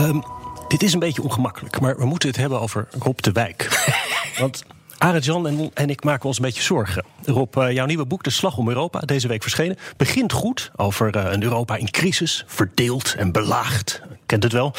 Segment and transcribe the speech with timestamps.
[0.00, 0.22] Um,
[0.68, 3.68] dit is een beetje ongemakkelijk, maar we moeten het hebben over Rob de Wijk.
[4.38, 4.62] Want
[4.98, 7.04] Arend Jan en, en, ik maken ons een beetje zorgen.
[7.24, 11.16] Rob, uh, jouw nieuwe boek De Slag om Europa, deze week verschenen, begint goed over
[11.16, 14.02] uh, een Europa in crisis, verdeeld en belaagd.
[14.26, 14.74] Kent het wel.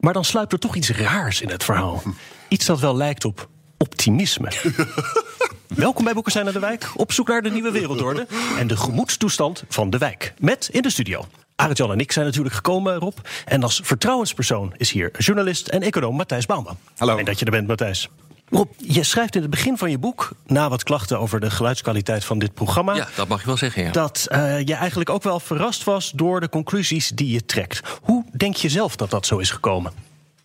[0.00, 2.02] Maar dan sluipt er toch iets raars in het verhaal.
[2.48, 4.52] Iets dat wel lijkt op optimisme.
[5.68, 8.26] Welkom bij Boekenstein aan de Wijk, op zoek naar de nieuwe wereldorde
[8.58, 10.34] en de gemoedstoestand van de wijk.
[10.38, 13.16] Met in de studio Arend Jan en ik zijn natuurlijk gekomen, Rob.
[13.44, 16.78] En als vertrouwenspersoon is hier journalist en econoom Matthijs Bouwman.
[16.96, 17.16] Hallo.
[17.16, 18.08] En dat je er bent, Matthijs.
[18.48, 22.24] Rob, je schrijft in het begin van je boek, na wat klachten over de geluidskwaliteit
[22.24, 22.94] van dit programma.
[22.94, 23.90] Ja, dat mag je wel zeggen, ja.
[23.90, 27.80] Dat uh, je eigenlijk ook wel verrast was door de conclusies die je trekt.
[28.02, 29.92] Hoe denk je zelf dat dat zo is gekomen?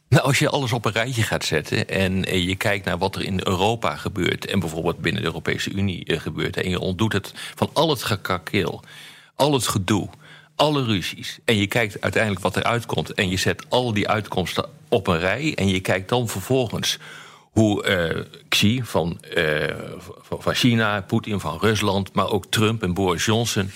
[0.09, 3.23] Nou, als je alles op een rijtje gaat zetten en je kijkt naar wat er
[3.23, 7.33] in Europa gebeurt, en bijvoorbeeld binnen de Europese Unie eh, gebeurt, en je ontdoet het
[7.55, 8.83] van al het gekakeel,
[9.35, 10.09] al het gedoe,
[10.55, 11.39] alle ruzies.
[11.45, 13.13] En je kijkt uiteindelijk wat eruit komt.
[13.13, 15.55] En je zet al die uitkomsten op een rij.
[15.55, 16.97] En je kijkt dan vervolgens
[17.52, 19.63] hoe uh, Xi van, uh,
[20.39, 23.72] van China, Poetin van Rusland, maar ook Trump en Boris Johnson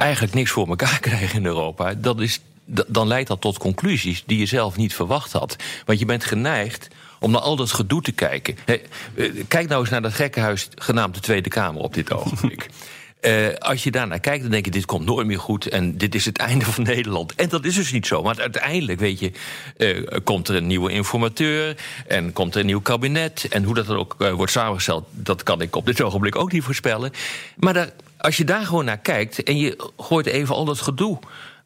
[0.00, 1.94] eigenlijk niks voor elkaar krijgen in Europa.
[1.94, 2.40] Dat is,
[2.86, 5.56] dan leidt dat tot conclusies die je zelf niet verwacht had.
[5.84, 6.88] Want je bent geneigd
[7.18, 8.56] om naar al dat gedoe te kijken.
[8.64, 8.76] Eh,
[9.48, 12.68] kijk nou eens naar dat gekkenhuis genaamd de Tweede Kamer op dit ogenblik.
[13.20, 16.14] Uh, als je daarnaar kijkt, dan denk je: dit komt nooit meer goed en dit
[16.14, 17.34] is het einde van Nederland.
[17.34, 18.22] En dat is dus niet zo.
[18.22, 19.32] Want uiteindelijk, weet je,
[19.76, 21.76] uh, komt er een nieuwe informateur
[22.06, 23.46] en komt er een nieuw kabinet.
[23.50, 26.52] En hoe dat dan ook uh, wordt samengesteld, dat kan ik op dit ogenblik ook
[26.52, 27.12] niet voorspellen.
[27.56, 31.18] Maar daar, als je daar gewoon naar kijkt en je gooit even al dat gedoe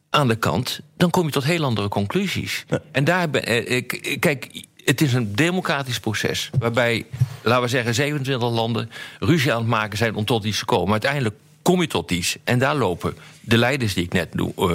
[0.09, 2.65] aan de kant, dan kom je tot heel andere conclusies.
[2.67, 2.81] Ja.
[2.91, 4.17] En daar ben ik.
[4.19, 4.47] Kijk
[4.85, 6.49] het is een democratisch proces.
[6.59, 7.05] Waarbij,
[7.43, 8.89] laten we zeggen, 27 landen
[9.19, 10.91] ruzie aan het maken zijn om tot iets te komen.
[10.91, 12.37] Uiteindelijk kom je tot iets.
[12.43, 14.33] En daar lopen de leiders die ik net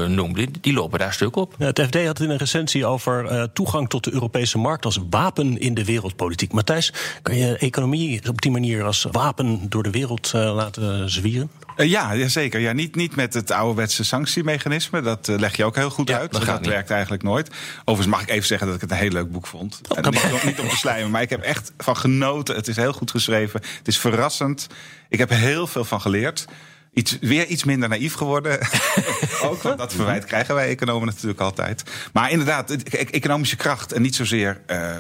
[0.09, 1.55] noemde, die lopen daar stuk op.
[1.59, 4.99] Ja, het FD had in een recensie over uh, toegang tot de Europese markt als
[5.11, 6.53] wapen in de wereldpolitiek.
[6.53, 6.93] Matthijs,
[7.23, 11.51] kan je economie op die manier als wapen door de wereld uh, laten zwieren?
[11.77, 12.61] Uh, ja, zeker.
[12.61, 15.01] Ja, niet, niet met het ouderwetse sanctiemechanisme.
[15.01, 16.33] Dat leg je ook heel goed ja, uit.
[16.33, 17.51] Dat, dat werkt eigenlijk nooit.
[17.85, 19.81] Overigens mag ik even zeggen dat ik het een heel leuk boek vond.
[19.89, 22.55] Oh, en niet, niet om te slijmen, maar ik heb echt van genoten.
[22.55, 23.61] Het is heel goed geschreven.
[23.79, 24.67] Het is verrassend.
[25.09, 26.47] Ik heb heel veel van geleerd
[26.93, 28.59] iets, weer iets minder naïef geworden.
[29.43, 31.83] ook, want dat verwijt krijgen wij economen natuurlijk altijd.
[32.13, 34.97] Maar inderdaad, economische kracht en niet zozeer, uh,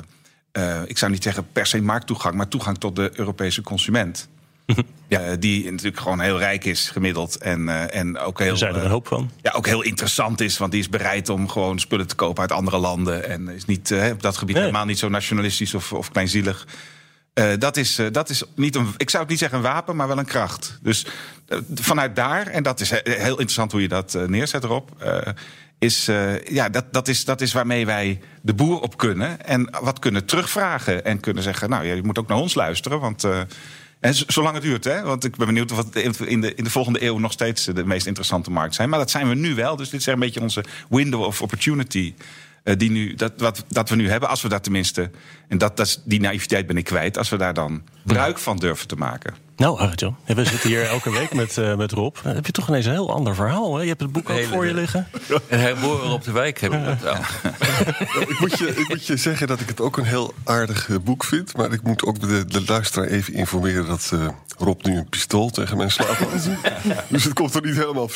[0.53, 4.29] uh, ik zou niet zeggen per se markttoegang, maar toegang tot de Europese consument.
[5.09, 7.37] Ja, die natuurlijk gewoon heel rijk is gemiddeld.
[7.37, 8.57] En, uh, en ook heel.
[8.57, 9.31] Zijn er een hoop van.
[9.43, 10.59] Ja, ook heel interessant is.
[10.59, 13.29] Want die is bereid om gewoon spullen te kopen uit andere landen.
[13.29, 14.65] En is niet op dat gebied nee.
[14.65, 16.67] helemaal niet zo nationalistisch of, of kleinzielig.
[17.41, 19.97] Uh, dat, is, uh, dat is niet een, ik zou het niet zeggen een wapen,
[19.97, 20.79] maar wel een kracht.
[20.83, 21.07] Dus
[21.49, 25.05] uh, vanuit daar, en dat is he heel interessant hoe je dat neerzet erop.
[25.79, 26.05] is,
[26.45, 29.45] ja, dat, dat, is, dat is waarmee wij de boer op kunnen.
[29.45, 31.05] En wat kunnen terugvragen.
[31.05, 33.01] En kunnen zeggen, nou ja, je moet ook naar ons luisteren.
[33.01, 33.25] Want
[34.01, 35.03] en zolang het duurt, hè?
[35.03, 38.07] Want ik ben benieuwd het in de, in de volgende eeuw nog steeds de meest
[38.07, 38.89] interessante markt zijn.
[38.89, 39.77] Maar dat zijn we nu wel.
[39.77, 42.15] Dus dit is een beetje onze window of opportunity.
[42.65, 45.11] Uh, die nu, dat, wat, dat we nu hebben, als we daar tenminste.
[45.49, 47.19] En dat, dat is, die naïviteit ben ik kwijt.
[47.19, 49.35] Als we daar dan gebruik van durven te maken.
[49.57, 52.17] Nou, Arjan, we zitten hier elke week met, uh, met Rob.
[52.23, 53.77] Dan heb je toch ineens een heel ander verhaal.
[53.77, 53.83] Hè?
[53.83, 55.09] Je hebt het boek ook voor je liggen.
[55.49, 57.03] En hij boren op de wijk hebben we dat.
[57.03, 57.21] nou,
[58.29, 61.25] ik, moet je, ik moet je zeggen dat ik het ook een heel aardig boek
[61.25, 61.57] vind.
[61.57, 64.29] Maar ik moet ook de, de luisteraar even informeren dat uh,
[64.59, 66.59] Rob nu een pistool tegen mijn slaap laat zien.
[67.09, 68.09] Dus het komt er niet helemaal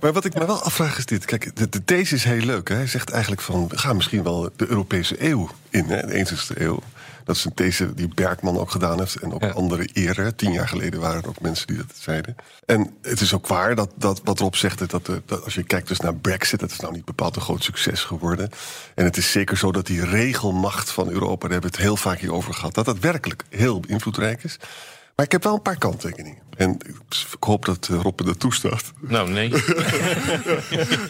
[0.00, 1.24] Maar wat ik me wel afvraag is dit.
[1.24, 2.68] Kijk, de, de these is heel leuk.
[2.68, 2.74] Hè?
[2.74, 6.06] Hij zegt eigenlijk van, we gaan misschien wel de Europese eeuw in, hè?
[6.06, 6.82] de 21ste eeuw.
[7.24, 9.16] Dat is een these die Bergman ook gedaan heeft.
[9.16, 9.50] En ook ja.
[9.50, 10.34] andere eerder.
[10.34, 12.36] Tien jaar geleden waren er ook mensen die dat zeiden.
[12.66, 14.90] En het is ook waar dat, dat wat Rob zegt.
[14.90, 16.60] Dat, dat als je kijkt dus naar Brexit.
[16.60, 18.50] Dat is nou niet bepaald een groot succes geworden.
[18.94, 21.42] En het is zeker zo dat die regelmacht van Europa.
[21.48, 22.74] Daar hebben we het heel vaak hier over gehad.
[22.74, 24.58] Dat dat werkelijk heel invloedrijk is.
[25.16, 26.42] Maar ik heb wel een paar kanttekeningen.
[26.56, 26.78] En
[27.30, 28.92] ik hoop dat Rob er toestaat.
[29.00, 29.52] Nou, nee.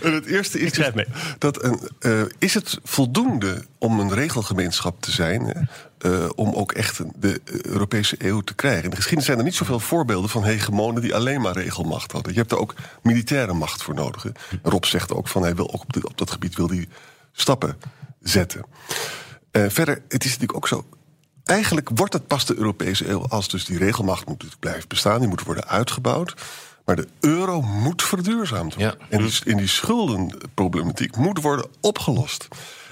[0.03, 0.93] en het eerste is dus
[1.39, 5.69] dat een, uh, is het voldoende om een regelgemeenschap te zijn,
[6.01, 8.85] uh, om ook echt de Europese eeuw te krijgen.
[8.85, 12.33] In de geschiedenis zijn er niet zoveel voorbeelden van hegemonen die alleen maar regelmacht hadden.
[12.33, 14.27] Je hebt er ook militaire macht voor nodig.
[14.63, 16.89] Rob zegt ook van hij wil ook op, dit, op dat gebied wil die
[17.33, 17.77] stappen
[18.21, 18.65] zetten.
[19.53, 20.85] Uh, verder, het is natuurlijk ook zo.
[21.47, 25.19] Eigenlijk wordt het pas de Europese eeuw als dus die regelmacht moet blijven bestaan.
[25.19, 26.35] Die moet worden uitgebouwd.
[26.85, 28.99] Maar de euro moet verduurzaamd worden.
[29.01, 29.07] Ja.
[29.17, 32.49] En dus in die schuldenproblematiek moet worden opgelost.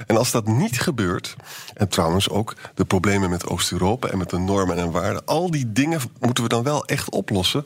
[0.06, 1.36] En als dat niet gebeurt,
[1.74, 5.72] en trouwens ook de problemen met Oost-Europa en met de normen en waarden, al die
[5.72, 7.64] dingen moeten we dan wel echt oplossen.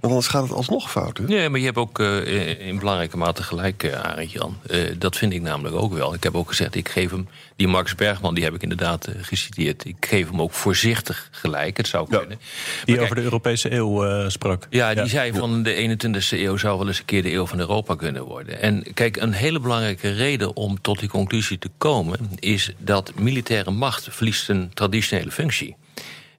[0.00, 1.18] Want anders gaat het alsnog fout.
[1.18, 1.24] Hè?
[1.26, 4.58] Ja, maar je hebt ook uh, in belangrijke mate gelijk, uh, Arend Jan.
[4.70, 6.14] Uh, dat vind ik namelijk ook wel.
[6.14, 9.84] Ik heb ook gezegd, ik geef hem, die Max Bergman, die heb ik inderdaad geciteerd.
[9.84, 11.76] Ik geef hem ook voorzichtig gelijk.
[11.76, 12.38] Het zou kunnen.
[12.84, 14.66] Die over de Europese eeuw sprak.
[14.70, 17.58] Ja, die zei van de 21ste eeuw zou wel eens een keer de eeuw van
[17.58, 18.60] Europa kunnen worden.
[18.60, 23.70] En kijk, een hele belangrijke reden om tot die conclusie te komen, is dat militaire
[23.70, 25.76] macht verliest een traditionele functie.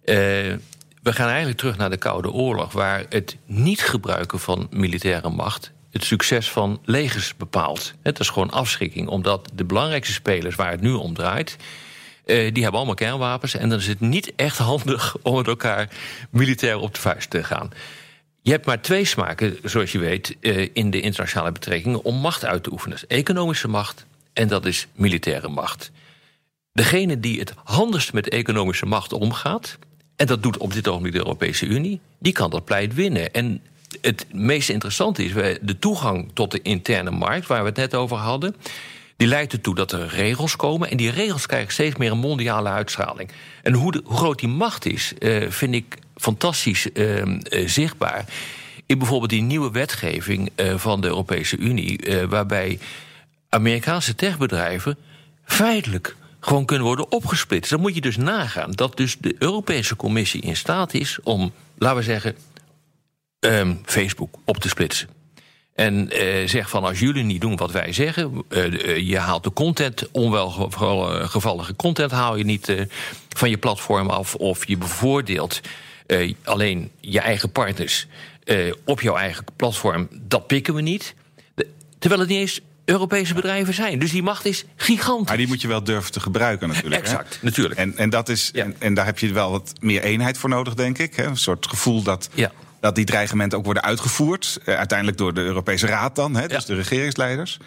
[0.05, 0.53] Uh,
[1.01, 5.71] we gaan eigenlijk terug naar de Koude Oorlog, waar het niet gebruiken van militaire macht
[5.91, 7.93] het succes van legers bepaalt.
[8.01, 11.57] Het is gewoon afschrikking, omdat de belangrijkste spelers waar het nu om draait.
[12.25, 13.55] Uh, die hebben allemaal kernwapens.
[13.55, 15.89] En dan is het niet echt handig om met elkaar
[16.29, 17.69] militair op de vuist te gaan.
[18.41, 22.45] Je hebt maar twee smaken, zoals je weet, uh, in de internationale betrekkingen om macht
[22.45, 22.97] uit te oefenen.
[22.99, 25.91] Dat is economische macht en dat is militaire macht.
[26.73, 29.77] Degene die het handigst met economische macht omgaat,
[30.19, 31.99] en dat doet op dit ogenblik de Europese Unie.
[32.17, 33.33] Die kan dat pleit winnen.
[33.33, 33.61] En
[34.01, 38.17] het meest interessante is de toegang tot de interne markt, waar we het net over
[38.17, 38.55] hadden.
[39.17, 40.89] Die leidt ertoe dat er regels komen.
[40.89, 43.29] En die regels krijgen steeds meer een mondiale uitstraling.
[43.63, 48.25] En hoe, groot die macht is, uh, vind ik fantastisch uh, uh, zichtbaar.
[48.85, 51.99] In bijvoorbeeld die nieuwe wetgeving van de Europese Unie,
[52.29, 52.79] waarbij
[53.49, 54.97] Amerikaanse techbedrijven
[55.45, 57.71] feitelijk gewoon kunnen worden opgesplitst.
[57.71, 61.97] Dan moet je dus nagaan dat dus de Europese Commissie in staat is om, laten
[61.97, 62.35] we zeggen,
[63.39, 65.09] um, Facebook op te splitsen.
[65.75, 69.53] En uh, zeg van als jullie niet doen wat wij zeggen, uh, je haalt de
[69.53, 72.75] content, onwelgevallige content haal je niet
[73.29, 75.61] van je platform af, of je bevoordeelt
[76.43, 78.07] alleen je eigen partners
[78.85, 81.15] op jouw eigen platform, dat pikken we niet.
[81.99, 83.99] terwijl het niet eens Europese bedrijven zijn.
[83.99, 85.27] Dus die macht is gigantisch.
[85.27, 87.01] Maar die moet je wel durven te gebruiken natuurlijk.
[87.01, 87.39] Exact, hè?
[87.41, 87.79] natuurlijk.
[87.79, 90.73] En, en, dat is, en, en, daar heb je wel wat meer eenheid voor nodig,
[90.73, 91.15] denk ik.
[91.15, 91.23] Hè?
[91.23, 92.51] Een soort gevoel dat, ja.
[92.79, 94.59] dat die dreigementen ook worden uitgevoerd.
[94.65, 96.47] Eh, uiteindelijk door de Europese Raad dan, hè?
[96.47, 97.59] dus de regeringsleiders.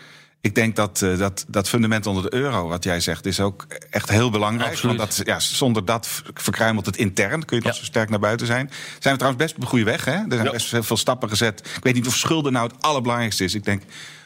[0.43, 3.67] Ik denk dat, uh, dat dat fundament onder de euro, wat jij zegt, is ook
[3.91, 4.71] echt heel belangrijk.
[4.71, 4.97] Absoluut.
[4.97, 7.45] Want dat, ja, zonder dat verkruimelt het intern.
[7.45, 8.71] Kun je nog zo sterk naar buiten zijn.
[8.99, 10.05] Zijn we trouwens best op de goede weg.
[10.05, 10.13] Hè?
[10.13, 11.61] Er zijn best veel stappen gezet.
[11.77, 13.55] Ik weet niet of schulden nou het allerbelangrijkste is.
[13.55, 13.83] Ik denk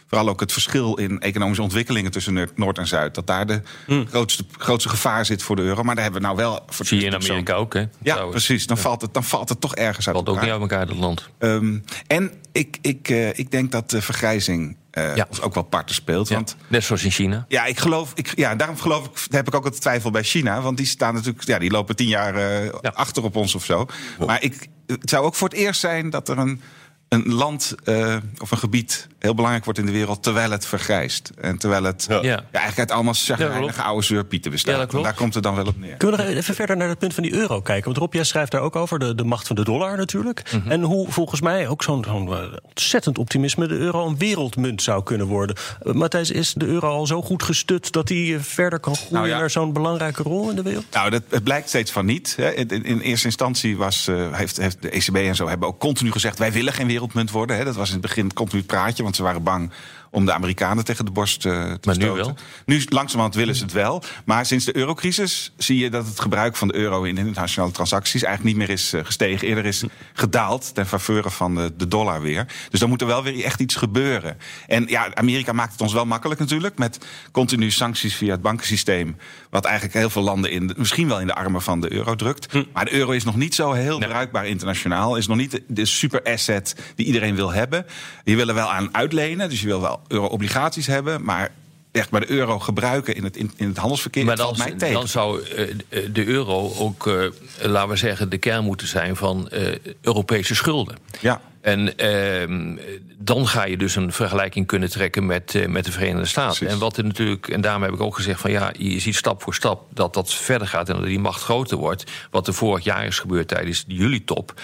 [0.06, 3.14] vooral ook het verschil in economische ontwikkelingen tussen Noord en Zuid.
[3.14, 4.06] Dat daar de hmm.
[4.06, 5.82] grootste, grootste gevaar zit voor de euro.
[5.82, 6.62] Maar daar hebben we nou wel.
[6.66, 7.84] Voor Zie je in Amerika ook, hè?
[8.02, 8.66] Ja, precies.
[8.66, 10.16] Dan, Valt het, dan valt het toch ergens uit.
[10.16, 11.28] Valt ook niet uit elkaar, dat land.
[11.38, 14.76] Um, en ik, ik, uh, ik denk dat de vergrijzing.
[14.92, 15.28] Uh, ja.
[15.40, 16.28] ook wel parten speelt.
[16.28, 17.44] Want, Net zoals in China.
[17.48, 20.60] Ja, ik geloof, ik, ja, daarom geloof ik, heb ik ook het twijfel bij China.
[20.60, 22.90] Want die staan natuurlijk, ja, die lopen tien jaar uh, ja.
[22.94, 23.86] achter op ons of zo.
[24.26, 26.60] Maar ik, het zou ook voor het eerst zijn dat er een
[27.08, 31.30] een land uh, of een gebied heel belangrijk wordt in de wereld terwijl het vergrijst.
[31.40, 32.22] En terwijl het ja.
[32.22, 34.92] ja eigenlijk uit allemaal chagrijnige ja, oude zeurpieten bestaat.
[34.92, 35.96] Ja, daar komt het dan wel op neer.
[35.96, 37.84] Kunnen we nog even verder naar het punt van die euro kijken?
[37.84, 40.42] Want Rob, jij schrijft daar ook over, de, de macht van de dollar natuurlijk.
[40.52, 40.70] Mm -hmm.
[40.70, 45.26] En hoe volgens mij ook zo'n zo ontzettend optimisme de euro een wereldmunt zou kunnen
[45.26, 45.56] worden.
[45.82, 49.40] Uh, Matthijs, is de euro al zo goed gestut dat hij verder kan groeien nou
[49.40, 50.84] naar zo'n belangrijke rol in de wereld?
[50.92, 52.34] Nou, dat, het blijkt steeds van niet.
[52.36, 52.54] Hè.
[52.54, 56.12] In, in, eerste instantie was, uh, heeft, heeft de ECB en zo hebben ook continu
[56.12, 56.38] gezegd...
[56.38, 57.56] wij willen geen wereldmunt worden.
[57.56, 57.64] Hè.
[57.64, 59.70] Dat was in het begin continu het praatje, want ze waren bang
[60.16, 62.16] om de Amerikanen tegen de borst uh, te maar stoten.
[62.16, 62.34] nu wel?
[62.64, 64.02] Nu langzamerhand willen ze het wel.
[64.24, 68.22] Maar sinds de eurocrisis zie je dat het gebruik van de euro in internationale transacties
[68.22, 69.48] eigenlijk niet meer is uh, gestegen.
[69.48, 72.46] Eerder is gedaald ten faveur van de, de, dollar weer.
[72.70, 74.36] Dus dan moet er wel weer echt iets gebeuren.
[74.66, 76.78] En ja, Amerika maakt het ons wel makkelijk natuurlijk.
[76.78, 79.16] Met continu sancties via het bankensysteem.
[79.50, 82.52] Wat eigenlijk heel veel landen in misschien wel in de armen van de euro drukt.
[82.52, 82.62] Hm.
[82.72, 84.08] Maar de euro is nog niet zo heel nee.
[84.08, 85.16] bruikbaar internationaal.
[85.16, 87.86] Is nog niet de, de super asset die iedereen wil hebben.
[88.24, 89.48] Je wil er wel aan uitlenen.
[89.48, 91.24] Dus je wil wel euro-obligaties hebben.
[91.24, 91.50] Maar
[91.96, 94.24] echt bij de euro gebruiken in het, in, in het handelsverkeer.
[94.24, 95.68] Maar dan, dan zou uh,
[96.12, 97.24] de euro ook, uh,
[97.62, 100.96] laten we zeggen, de kern moeten zijn van uh, Europese schulden.
[101.20, 101.40] Ja.
[101.60, 102.76] En ehm,
[103.18, 106.56] dan ga je dus een vergelijking kunnen trekken met, met de Verenigde Staten.
[106.56, 106.74] Precies.
[106.74, 109.42] En wat er natuurlijk, en daarom heb ik ook gezegd van ja, je ziet stap
[109.42, 112.04] voor stap dat dat verder gaat en dat die macht groter wordt.
[112.30, 114.54] Wat er vorig jaar is gebeurd tijdens de juli-top.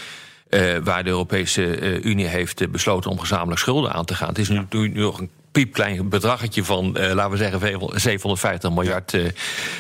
[0.55, 4.29] Uh, waar de Europese uh, Unie heeft uh, besloten om gezamenlijk schulden aan te gaan.
[4.29, 9.15] Het is nu, nu nog een piepklein bedraggetje van, eh, laten we zeggen, 750 miljard
[9.15, 9.25] eh,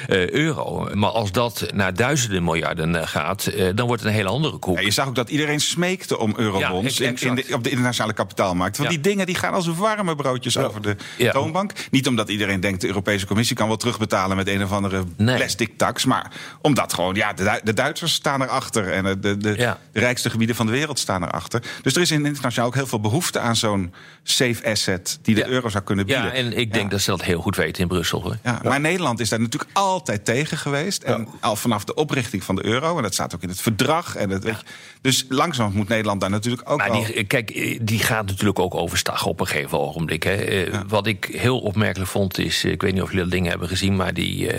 [0.08, 0.88] eh, euro.
[0.94, 4.76] Maar als dat naar duizenden miljarden gaat, dan wordt het een hele andere koek.
[4.78, 7.70] Ja, je zag ook dat iedereen smeekte om eurobonds Ja, in, in de, op de
[7.70, 8.76] internationale kapitaalmarkt.
[8.76, 8.94] Want Ja.
[8.96, 10.96] die dingen die gaan als warme broodjes over de
[11.32, 11.72] toonbank.
[11.90, 15.36] Niet omdat iedereen denkt de Europese Commissie kan wel terugbetalen met een of andere Nee.
[15.36, 16.04] plastic tax.
[16.04, 16.30] Maar
[16.62, 18.92] omdat gewoon, ja, de, de Duitsers staan erachter.
[18.92, 21.62] En de, de, de, rijkste gebieden van de wereld staan erachter.
[21.82, 25.60] Dus er is in internationaal ook heel veel behoefte aan zo'n safe asset die de.
[25.62, 26.24] Euro zou kunnen bieden.
[26.24, 26.90] Ja, en ik denk Ja.
[26.90, 28.22] dat ze dat heel goed weten in Brussel.
[28.22, 28.36] Hoor.
[28.44, 31.02] Ja, maar Nederland is daar natuurlijk altijd tegen geweest.
[31.02, 32.96] En al vanaf de oprichting van de euro.
[32.96, 34.16] En dat staat ook in het verdrag.
[34.16, 34.64] En het, weet je,
[35.00, 37.04] dus langzaam moet Nederland daar natuurlijk ook Maar al...
[37.04, 40.22] die, kijk, eh, die gaat natuurlijk ook overstag op een gegeven ogenblik.
[40.22, 40.34] Hè.
[40.34, 43.46] Eh, Wat ik heel opmerkelijk vond is, eh, ik weet niet of jullie dat ding
[43.46, 44.50] hebben gezien, maar die,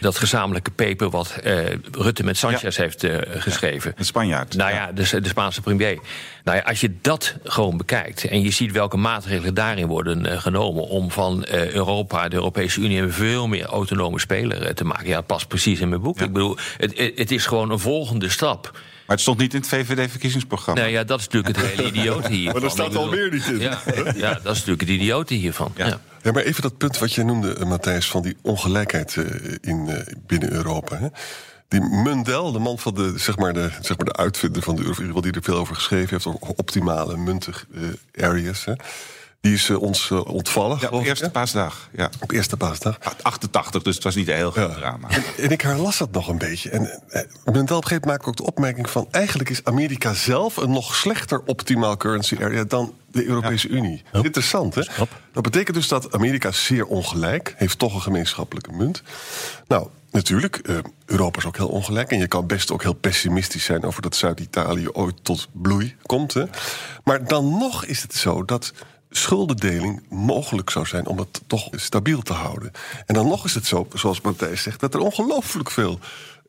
[0.00, 1.34] dat gezamenlijke paper wat
[1.92, 3.92] Rutte met Sanchez heeft geschreven.
[3.96, 4.54] Een Spanjaard.
[4.56, 5.98] Nou ja, de, de Spaanse premier.
[6.44, 10.40] Nou ja, als je dat gewoon bekijkt en je ziet welke maatregelen daarin worden eh,
[10.40, 14.84] genomen om van eh, Europa, de Europese Unie, een veel meer autonome speler eh, te
[14.84, 15.06] maken.
[15.06, 16.20] Ja, het past precies in mijn boek.
[16.20, 18.70] Ik bedoel, het, het is gewoon een volgende stap.
[18.72, 20.80] Maar het stond niet in het VVD-verkiezingsprogramma.
[20.80, 22.52] Nou ja, dat is natuurlijk het hele idiote hiervan.
[22.52, 23.58] Maar daar staat alweer niet in.
[23.60, 23.80] Ja,
[24.16, 25.72] ja, dat is natuurlijk het idiote hiervan.
[25.76, 25.86] Ja.
[25.86, 26.00] Ja.
[26.22, 29.24] Ja, maar even dat punt wat je noemde, Matthijs, van die ongelijkheid eh,
[29.60, 30.96] in, eh, binnen Europa.
[30.96, 31.08] Hè?
[31.70, 34.84] Die Mundell, de man van de, zeg maar de, zeg maar de uitvinder van de
[34.84, 38.64] euro, die er veel over geschreven heeft, over optimale muntig eh, areas.
[38.64, 38.72] Hè?
[39.40, 40.78] Die is eh, ons eh, ontvallen.
[40.80, 41.88] Ja, op ik, eerste paasdag.
[41.92, 42.10] Ja.
[42.20, 42.98] Op eerste paasdag.
[43.22, 44.74] 88, dus het was niet een heel groot Ja.
[44.74, 45.08] drama.
[45.08, 46.70] En, en ik herlas dat nog een beetje.
[46.70, 49.08] En op een gegeven moment maakt ook de opmerking van...
[49.10, 52.64] eigenlijk is Amerika zelf een nog slechter optimaal currency area...
[52.64, 54.02] dan de Europese Unie.
[54.12, 54.82] Interessant, hè?
[55.32, 57.54] Dat betekent dus dat Amerika zeer ongelijk...
[57.56, 59.02] heeft toch een gemeenschappelijke munt.
[59.66, 62.10] Nou, natuurlijk, eh, Europa is ook heel ongelijk...
[62.10, 63.84] en je kan best ook heel pessimistisch zijn...
[63.84, 66.34] over dat Zuid-Italië ooit tot bloei komt.
[66.34, 66.44] Hè?
[67.04, 68.72] Maar dan nog is het zo dat
[69.10, 72.70] schuldendeling mogelijk zou zijn om het toch stabiel te houden.
[73.06, 75.98] En dan nog is het zo, zoals Matthijs zegt, dat er ongelooflijk veel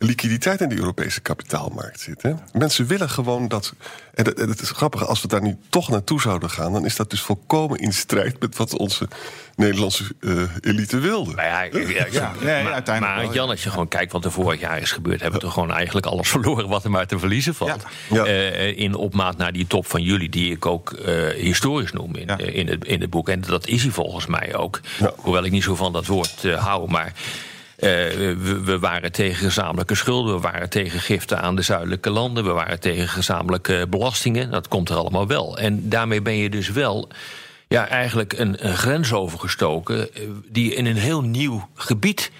[0.03, 2.21] liquiditeit in de Europese kapitaalmarkt zit.
[2.21, 2.33] Hè?
[2.53, 3.73] Mensen willen gewoon dat.
[4.13, 7.09] En het, is grappig, als we daar nu toch naartoe zouden gaan, dan is dat
[7.09, 9.07] dus volkomen in strijd met wat onze
[9.55, 11.33] Nederlandse eh, elite wilde.
[11.35, 14.31] Nou ja, ja, ja, nee, maar, uiteindelijk maar Jan, als je gewoon kijkt wat er
[14.31, 17.19] vorig jaar is gebeurd, hebben we toch gewoon eigenlijk alles verloren wat er maar te
[17.19, 17.83] verliezen valt.
[18.09, 18.25] Ja.
[18.25, 22.27] Eh, in opmaat naar die top van jullie, die ik ook eh, historisch noem in,
[22.27, 22.37] Ja.
[22.37, 23.29] in, het, in het boek.
[23.29, 24.79] En dat is hij volgens mij ook.
[24.99, 25.13] Ja.
[25.15, 27.13] Hoewel ik niet zo van dat woord eh, hou, maar.
[27.81, 32.43] Eh, we, we waren tegen gezamenlijke schulden, we waren tegen giften aan de zuidelijke landen,
[32.43, 34.51] we waren tegen gezamenlijke belastingen.
[34.51, 35.57] Dat komt er allemaal wel.
[35.57, 37.09] En daarmee ben je dus wel
[37.67, 42.31] ja, eigenlijk een, een grens overgestoken eh, die in een heel nieuw gebied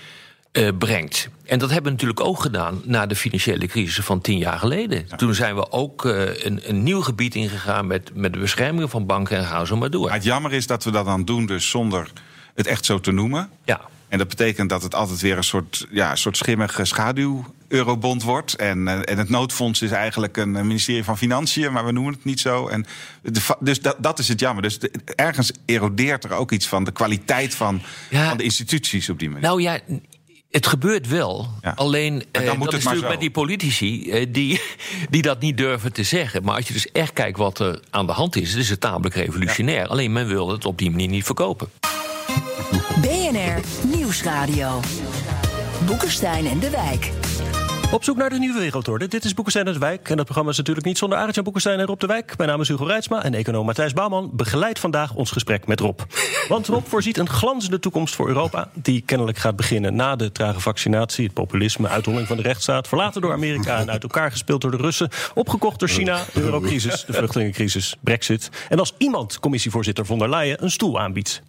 [0.51, 1.29] eh, brengt.
[1.45, 5.07] En dat hebben we natuurlijk ook gedaan na de financiële crisis van tien jaar geleden.
[5.15, 9.37] Toen zijn we ook een, een nieuw gebied ingegaan met, met de bescherming van banken
[9.37, 10.05] en gaan zo maar door.
[10.05, 12.11] Maar het jammer is dat we dat dan doen, dus zonder
[12.55, 13.49] het echt zo te noemen.
[13.63, 13.81] Ja.
[14.11, 18.55] En dat betekent dat het altijd weer een soort, ja, een soort schimmige schaduw-eurobond wordt.
[18.55, 22.13] En, eh, en het noodfonds is eigenlijk een eh, ministerie van Financiën, maar we noemen
[22.13, 22.67] het niet zo.
[22.67, 22.85] En
[23.21, 24.63] de, dus dat, dat is het jammer.
[24.63, 28.27] Dus de- ergens erodeert er ook iets van de kwaliteit van, Ja.
[28.27, 29.43] van de instituties op die manier.
[29.43, 29.79] Nou ja,
[30.49, 31.49] het gebeurt wel.
[31.61, 31.71] Ja.
[31.75, 33.09] Alleen dan eh, moet dat het is natuurlijk zo.
[33.11, 34.61] met die politici eh, die,
[35.09, 36.43] die dat niet durven te zeggen.
[36.43, 39.15] Maar als je dus echt kijkt wat er aan de hand is, is het tamelijk
[39.15, 39.87] revolutionair.
[39.87, 41.69] Alleen men wil het op die manier niet verkopen.
[43.01, 43.61] BNR
[44.11, 44.79] Nieuwsradio.
[45.85, 47.11] Boekenstein en de Wijk.
[47.91, 49.07] Op zoek naar de nieuwe wereldorde.
[49.07, 50.09] Dit is Boekenstein uit de Wijk.
[50.09, 52.37] En dat programma is natuurlijk niet zonder Arjan Boekenstein en Rob de Wijk.
[52.37, 55.99] Mijn naam is Hugo Reitsma en econoom Matthijs Bouwman begeleidt vandaag ons gesprek met Rob.
[56.47, 58.69] Want Rob voorziet een glanzende toekomst voor Europa...
[58.73, 61.25] die kennelijk gaat beginnen na de trage vaccinatie...
[61.25, 62.87] het populisme, uitholling van de rechtsstaat...
[62.87, 65.09] verlaten door Amerika en uit elkaar gespeeld door de Russen...
[65.33, 68.49] opgekocht door China, de eurocrisis, de vluchtelingencrisis, brexit...
[68.69, 71.41] en als iemand commissievoorzitter von der Leyen een stoel aanbiedt.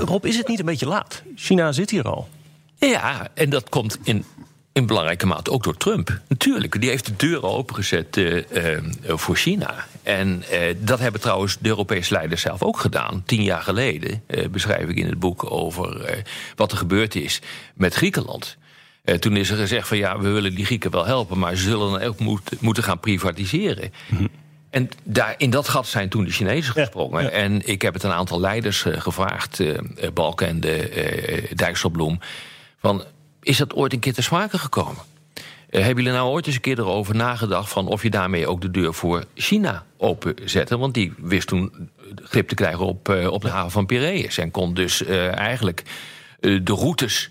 [0.00, 1.22] Rob, is het niet een beetje laat?
[1.34, 2.28] China zit hier al.
[2.78, 4.24] Ja, en dat komt in,
[4.76, 6.20] in belangrijke mate ook door Trump.
[6.28, 9.86] Natuurlijk, die heeft de deuren opengezet eh, eh, voor China.
[10.02, 13.22] En eh, dat hebben trouwens de Europese leiders zelf ook gedaan.
[13.26, 16.24] Tien jaar geleden beschrijf ik in het boek over
[16.56, 17.40] wat er gebeurd is
[17.74, 18.56] met Griekenland.
[19.18, 21.90] Toen is er gezegd van ja, we willen die Grieken wel helpen, maar ze zullen
[21.90, 23.92] dan ook moet, moeten gaan privatiseren.
[24.70, 27.32] En daar, in dat gat zijn toen de Chinezen gesprongen.
[27.32, 29.78] En ik heb het een aantal leiders gevraagd, eh,
[30.14, 32.20] Balkenende, eh Dijsselbloem...
[32.78, 33.04] van,
[33.46, 35.02] is dat ooit een keer te sprake gekomen?
[35.70, 37.68] Eh, hebben jullie nou ooit eens een keer erover nagedacht...
[37.68, 40.78] van of je daarmee ook de deur voor China openzette?
[40.78, 44.38] Want die wist toen grip te krijgen op, eh, op de haven van Piraeus...
[44.38, 45.82] en kon dus eh, eigenlijk
[46.40, 47.30] de routes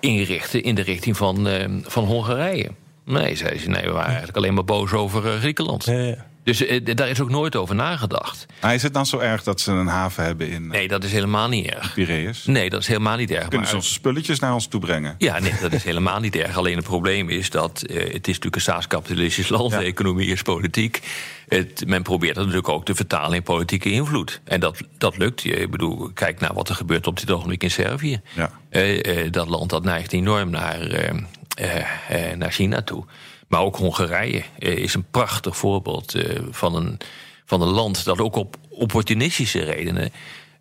[0.00, 1.48] inrichten in de richting van,
[1.82, 2.70] van Hongarije.
[3.04, 5.84] Nee, zei ze, nee, we waren eigenlijk alleen maar boos over Griekenland.
[5.84, 6.26] Ja, ja.
[6.42, 8.46] Dus eh, daar is ook nooit over nagedacht.
[8.60, 11.12] Maar is het dan zo erg dat ze een haven hebben in Nee, dat is
[11.12, 11.94] helemaal niet erg.
[11.94, 12.44] Piraeus?
[12.44, 13.48] Nee, dat is helemaal niet erg.
[13.48, 15.14] Kunnen ze onze spulletjes naar ons toe brengen?
[15.18, 16.56] Ja, nee, dat is helemaal niet erg.
[16.56, 19.72] Alleen het probleem is dat eh, het is natuurlijk een staatskapitalistisch land.
[19.72, 19.78] Ja.
[19.78, 21.00] De economie is politiek.
[21.48, 24.40] Het, men probeert dat natuurlijk ook te vertalen in politieke invloed.
[24.44, 25.44] En dat, dat lukt.
[25.44, 28.20] Ik bedoel, kijk naar wat er gebeurt op dit ogenblik in Servië.
[28.34, 28.50] Ja.
[28.70, 31.10] Eh, eh, dat land dat neigt enorm naar, eh,
[31.56, 33.04] eh, eh, naar China toe.
[33.48, 36.98] Maar ook Hongarije eh, is een prachtig voorbeeld eh, van, een,
[37.44, 40.12] van een land dat ook op opportunistische redenen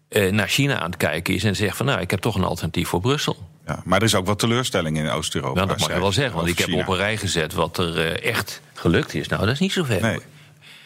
[0.09, 2.43] eh, naar China aan het kijken is en zegt van nou, ik heb toch een
[2.43, 3.37] alternatief voor Brussel.
[3.65, 5.55] Ja, maar er is ook wat teleurstelling in Oost-Europa.
[5.55, 6.81] Nou, dat mag je wel zeggen, want ik heb China.
[6.81, 9.27] op een rij gezet wat er echt gelukt is.
[9.27, 9.99] Nou, dat is niet zoveel.
[9.99, 10.19] Nee.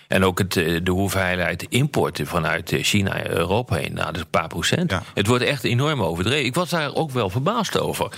[0.08, 4.29] En ook het, de hoeveelheid importen vanuit China en Europa heen, nou, dat is een
[4.29, 4.91] paar procent.
[4.91, 5.03] Ja.
[5.13, 6.46] Het wordt echt enorm overdreven.
[6.46, 8.12] Ik was daar ook wel verbaasd over.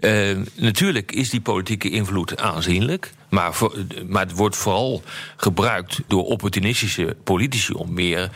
[0.00, 3.12] Eh, natuurlijk is die politieke invloed aanzienlijk.
[3.28, 5.02] Maar, voor- maar het wordt vooral
[5.36, 8.30] gebruikt door opportunistische politici om meer.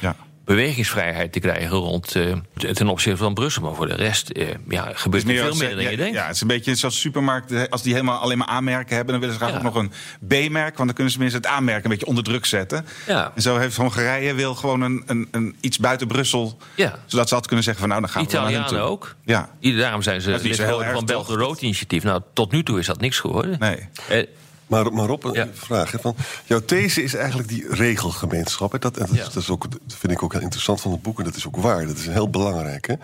[0.49, 3.63] Bewegingsvrijheid te krijgen rond eh, ten opzichte van Brussel.
[3.63, 6.15] Maar voor de rest eh, ja, gebeurt er veel meer dan ja, je denkt.
[6.15, 7.69] Ja, het is een beetje zoals supermarkten.
[7.69, 9.67] Als die helemaal alleen maar aanmerken hebben, dan willen ze graag Ja.
[9.67, 9.93] ook nog een
[10.29, 10.77] B-merk.
[10.77, 12.87] Want dan kunnen ze minstens het aanmerken een beetje onder druk zetten.
[13.07, 13.33] Ja.
[13.35, 16.59] En zo heeft Hongarije wil gewoon een, een, een iets buiten Brussel.
[16.75, 16.99] Ja.
[17.07, 19.15] Zodat ze altijd kunnen zeggen van nou, dan gaan we naar hen Italianen ook.
[19.25, 19.49] Ja.
[19.61, 21.29] Daarom zijn ze lid geworden van toch?
[21.29, 22.03] Road Initiatief.
[22.03, 23.57] Nou, tot nu toe is dat niks geworden.
[23.59, 23.89] Nee.
[24.09, 24.27] Eh,
[24.69, 25.49] Maar, maar Rob, een Ja.
[25.53, 25.91] vraag.
[25.93, 28.73] Hè, van, jouw these is eigenlijk die regelgemeenschap.
[28.73, 29.25] Hè, dat, en dat, is- Ja.
[29.25, 31.19] dat, is ook, dat vind ik ook heel interessant van het boek.
[31.19, 31.87] En dat is ook waar.
[31.87, 32.87] Dat is heel belangrijk.
[32.87, 32.95] Hè.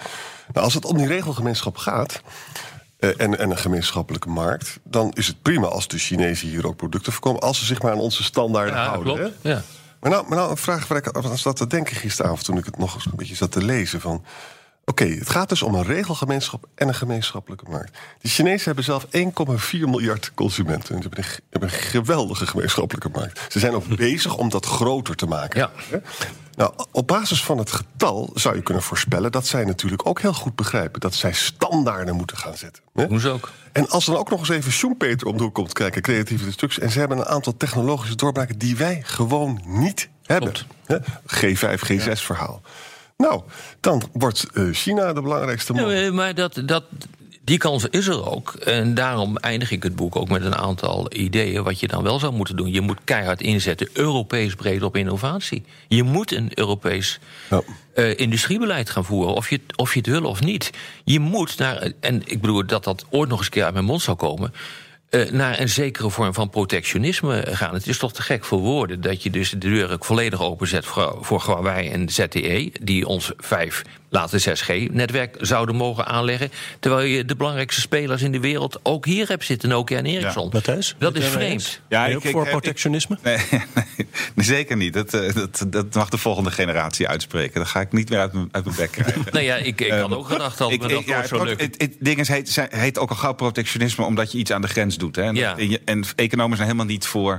[0.53, 2.21] Nou, als het om die regelgemeenschap gaat...
[2.99, 4.79] eh, en, en een gemeenschappelijke markt...
[4.85, 7.41] dan is het prima als de Chinezen hier ook producten verkopen...
[7.41, 9.15] als ze zich maar aan onze standaarden ja, houden.
[9.17, 9.35] klopt.
[9.43, 9.51] Hè.
[9.51, 9.63] Ja.
[10.01, 12.45] Maar nou, maar nou een vraag waar ik aan zat te denken gisteravond...
[12.45, 14.01] toen ik het nog eens een beetje zat te lezen.
[14.01, 14.25] Van,
[14.85, 17.99] Oké, het gaat dus om een regelgemeenschap en een gemeenschappelijke markt.
[18.21, 19.11] De Chinezen hebben zelf 1,4
[19.71, 20.95] miljard consumenten.
[20.95, 23.41] En ze hebben een, hebben een geweldige gemeenschappelijke markt.
[23.49, 25.71] Ze zijn ook bezig om dat groter te maken.
[25.91, 26.01] Ja.
[26.57, 29.33] Nou, op basis van het getal zou je kunnen voorspellen...
[29.33, 31.01] dat zij natuurlijk ook heel goed begrijpen...
[31.01, 32.83] dat zij standaarden moeten gaan zetten.
[33.19, 33.51] Ze ook.
[33.73, 36.83] En als dan ook nog eens even Schumpeter om de hoek komt kijken, creatieve destructie.
[36.83, 40.53] En ze hebben een aantal technologische doorbraken die wij gewoon niet hebben.
[40.53, 40.67] Klopt.
[40.87, 40.99] Hè?
[41.55, 42.63] G5, G6 verhaal.
[43.17, 43.43] Nou,
[43.81, 45.91] dan wordt eh, China de belangrijkste man.
[45.91, 46.85] eh, maar dat, dat,
[47.45, 48.53] die kans is er ook.
[48.55, 51.63] En daarom eindig ik het boek ook met een aantal ideeën...
[51.63, 52.73] wat je dan wel zou moeten doen.
[52.73, 55.65] Je moet keihard inzetten, Europees breed op innovatie.
[55.89, 57.19] Je moet een Europees
[57.51, 57.63] Ja.
[57.95, 59.35] eh, industriebeleid gaan voeren.
[59.35, 60.71] Of je, het- of je het wil of niet.
[61.05, 63.85] Je moet naar, en ik bedoel dat dat ooit nog eens een keer uit mijn
[63.85, 64.53] mond zou komen...
[65.15, 67.75] eh, naar een zekere vorm van protectionisme gaan.
[67.75, 71.19] Het is toch te gek voor woorden dat je dus de deur volledig openzet voor,
[71.21, 73.83] voor Huawei en ZTE, die ons 5,
[74.15, 76.51] later 6G-netwerk zouden mogen aanleggen.
[76.81, 80.49] Terwijl je de belangrijkste spelers in de wereld ook hier hebt zitten, Nokia en Ericsson.
[80.53, 80.95] Matthijs?
[80.99, 81.81] Dat ben is vreemd.
[81.89, 83.19] Ja, Ben je ik- ook ik- voor ik- protectionisme?
[83.23, 83.61] Nee, nee,
[84.35, 84.93] nee, zeker niet.
[84.93, 87.61] Dat, eh, dat, dat mag de volgende generatie uitspreken.
[87.61, 89.23] Dat ga ik niet meer uit mijn, uit mijn bek krijgen.
[89.33, 91.67] Nou ja, ik, ik had ook gedacht dat Ik- me ik- dat ja, pro- lukken.
[91.67, 94.61] Het, het ding is, heet, zijn- heet ook al gauw protectionisme omdat je iets aan
[94.63, 95.17] de grens doet.
[95.17, 95.23] Hè?
[95.23, 95.57] En, Ja.
[95.59, 97.39] en, en economen zijn helemaal niet voor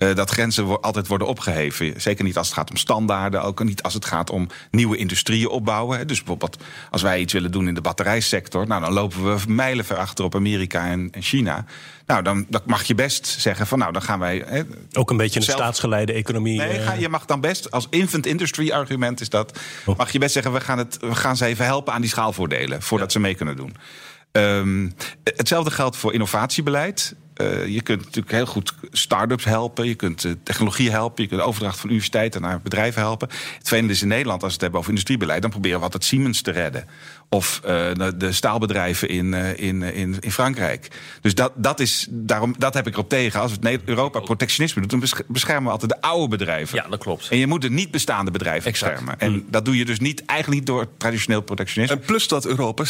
[0.00, 2.00] eh, dat grenzen wo- altijd worden opgeheven.
[2.00, 5.48] Zeker niet als het gaat om standaarden, ook niet als het gaat om nieuwe industrieën
[5.48, 5.98] opbouwen.
[5.98, 6.04] Hè?
[6.04, 6.56] Dus bijvoorbeeld
[6.90, 10.34] als wij iets willen doen in de batterijsector, nou, dan lopen we mijlenver achter op
[10.34, 11.64] Amerika en, en China.
[12.06, 14.42] Nou, dan, dan mag je best zeggen van nou, dan gaan wij.
[14.46, 16.58] Hè, Ook een beetje een Zelf- staatsgeleide economie.
[16.58, 19.96] Nee, eh, ga, je mag dan best, als infant industry argument is dat, Oh.
[19.98, 22.82] mag je best zeggen, we gaan, het, we gaan ze even helpen aan die schaalvoordelen,
[22.82, 23.76] voordat ze mee kunnen doen.
[24.32, 24.88] Ehm,
[25.24, 27.14] hetzelfde geldt voor innovatiebeleid.
[27.40, 29.86] Eh, je kunt natuurlijk heel goed start-ups helpen.
[29.86, 31.22] Je kunt eh, technologie helpen.
[31.22, 33.28] Je kunt de overdracht van universiteiten naar bedrijven helpen.
[33.28, 35.42] Het vervelende is in Nederland, als we het hebben over industriebeleid...
[35.42, 36.86] dan proberen we altijd Siemens te redden.
[37.32, 40.88] Of eh, de, de staalbedrijven in, eh, in, eh, in, in Frankrijk.
[41.20, 43.40] Dus dat, dat, is, daarom, dat heb ik erop tegen.
[43.40, 44.90] Als het Europa protectionisme doet...
[44.90, 46.76] dan besch- beschermen we altijd de oude bedrijven.
[46.82, 47.28] Ja, dat klopt.
[47.28, 48.92] En je moet de niet bestaande bedrijven Exact.
[48.92, 49.20] beschermen.
[49.20, 51.96] En dat doe je dus niet, eigenlijk niet door traditioneel protectionisme.
[51.96, 52.88] En plus dat Europa 60%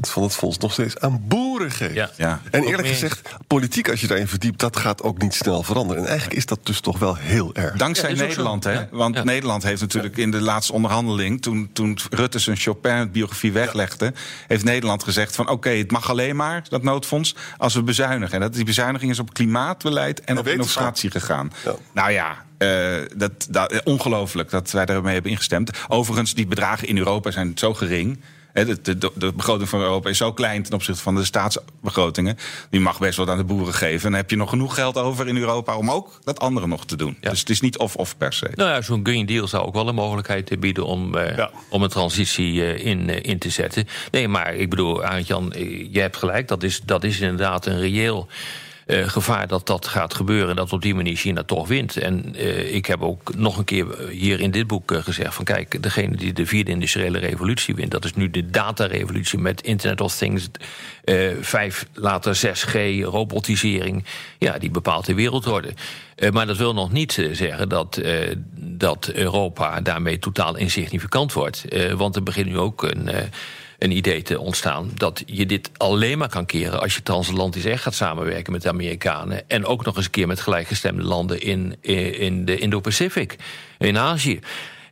[0.00, 1.94] van het fonds nog steeds aan boeren geeft.
[1.94, 2.10] Ja.
[2.16, 2.40] Ja.
[2.50, 6.02] En eerlijk gezegd, politiek als je daarin verdiept, dat gaat ook niet snel veranderen.
[6.02, 7.76] En eigenlijk is dat dus toch wel heel erg.
[7.76, 8.72] Dankzij Ja, Nederland, hè?
[8.72, 8.88] Ja.
[8.90, 9.24] Want Ja.
[9.24, 11.42] Nederland heeft natuurlijk in de laatste onderhandeling...
[11.42, 14.12] toen, toen Rutte zijn Chopin-biografie weglegde...
[14.46, 17.34] heeft Nederland gezegd van oké, het mag alleen maar, dat noodfonds...
[17.56, 18.34] als we bezuinigen.
[18.34, 21.52] En dat, die bezuiniging is op klimaatbeleid en op innovatie gegaan.
[21.64, 21.74] Ja.
[21.92, 25.70] Nou ja, eh, dat, dat, eh, ongelooflijk dat wij daarmee hebben ingestemd.
[25.88, 28.20] Overigens, die bedragen in Europa zijn zo gering...
[28.64, 32.36] De, de, de, begroting van Europa is zo klein ten opzichte van de staatsbegrotingen.
[32.70, 34.04] Die mag best wat aan de boeren geven.
[34.04, 36.86] En dan heb je nog genoeg geld over in Europa om ook dat andere nog
[36.86, 37.16] te doen.
[37.20, 37.30] Ja.
[37.30, 38.50] Dus het is niet of-of per se.
[38.54, 41.50] Nou ja, zo'n Green Deal zou ook wel een mogelijkheid bieden om, eh, Ja.
[41.68, 43.86] om een transitie eh, in, eh, in te zetten.
[44.10, 46.48] Nee, maar ik bedoel, Arend-Jan, eh, je hebt gelijk.
[46.48, 48.28] Dat is, dat is inderdaad een reëel
[48.86, 51.96] eh, gevaar dat dat gaat gebeuren en dat op die manier China toch wint.
[51.96, 55.82] En eh, ik heb ook nog een keer hier in dit boek gezegd: van kijk,
[55.82, 60.16] degene die de vierde industriële revolutie wint, dat is nu de datarevolutie met Internet of
[60.16, 60.48] Things,
[61.40, 64.04] vijf later 6G, robotisering.
[64.38, 65.72] Ja, die bepaalt de wereldorde.
[66.32, 68.00] maar dat wil nog niet zeggen dat,
[68.54, 71.64] dat Europa daarmee totaal insignificant wordt.
[71.96, 73.10] want er begint nu ook een
[73.78, 77.82] een idee te ontstaan dat je dit alleen maar kan keren als je transatlantisch echt
[77.82, 81.76] gaat samenwerken met de Amerikanen en ook nog eens een keer met gelijkgestemde landen in,
[81.80, 83.36] in de Indo-Pacific,
[83.78, 84.40] in Azië.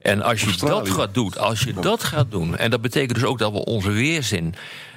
[0.04, 3.24] En als je dat gaat doen, als je dat gaat doen, en dat betekent dus
[3.24, 4.54] ook dat we onze weerzin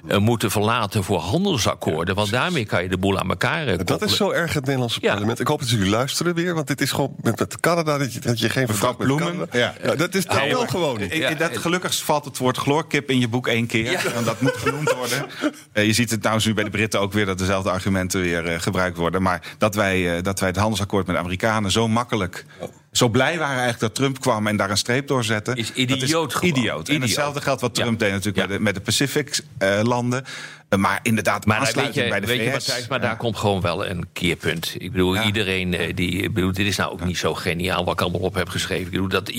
[0.08, 4.02] uh, moeten verlaten voor handelsakkoorden, want daarmee kan je de boel aan elkaar uh, Dat
[4.02, 5.40] is zo erg het Nederlandse parlement.
[5.40, 8.20] Ik hoop dat jullie luisteren weer, want dit is gewoon met, met Canada dat je,
[8.20, 9.46] dat je geen verdrag met Canada.
[9.52, 9.74] Ja.
[9.84, 9.96] ja.
[9.96, 11.00] dat is toch wel gewoon.
[11.10, 14.58] Ja, dat, gelukkig valt het woord chloorkip in je boek één keer, want dat moet
[14.58, 15.26] genoemd worden.
[15.74, 18.62] Uh, je ziet het nou nu bij de Britten ook weer dat dezelfde argumenten weer
[18.62, 22.70] gebruikt worden, maar dat wij, dat wij het handelsakkoord met de Amerikanen zo makkelijk oh
[22.98, 25.52] zo blij waren eigenlijk dat Trump kwam en daar een streep door zette.
[25.56, 26.90] Is idioot dat is idioot.
[26.90, 30.24] En hetzelfde geldt wat Trump deed natuurlijk met, de, met de Pacific-landen.
[30.70, 32.66] Uh, maar inderdaad, maar weet je, bij de weet VS.
[32.66, 34.76] Je, maar daar komt gewoon wel een keerpunt.
[34.78, 36.22] Ik bedoel, iedereen uh, die.
[36.22, 38.86] Ik bedoel, dit is nou ook niet zo geniaal wat ik allemaal op heb geschreven.
[38.86, 39.32] Ik bedoel, dat,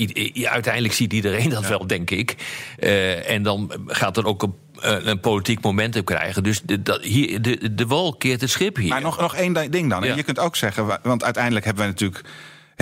[0.43, 2.35] uiteindelijk ziet iedereen dat wel, denk ik.
[3.25, 6.43] En dan gaat er ook een een politiek momentum krijgen.
[6.43, 8.89] Dus de, dat, hier, de, de wal keert het schip hier.
[8.89, 10.03] Maar nog, nog één ding dan.
[10.03, 10.15] Ja.
[10.15, 12.25] Je kunt ook zeggen, want uiteindelijk hebben we natuurlijk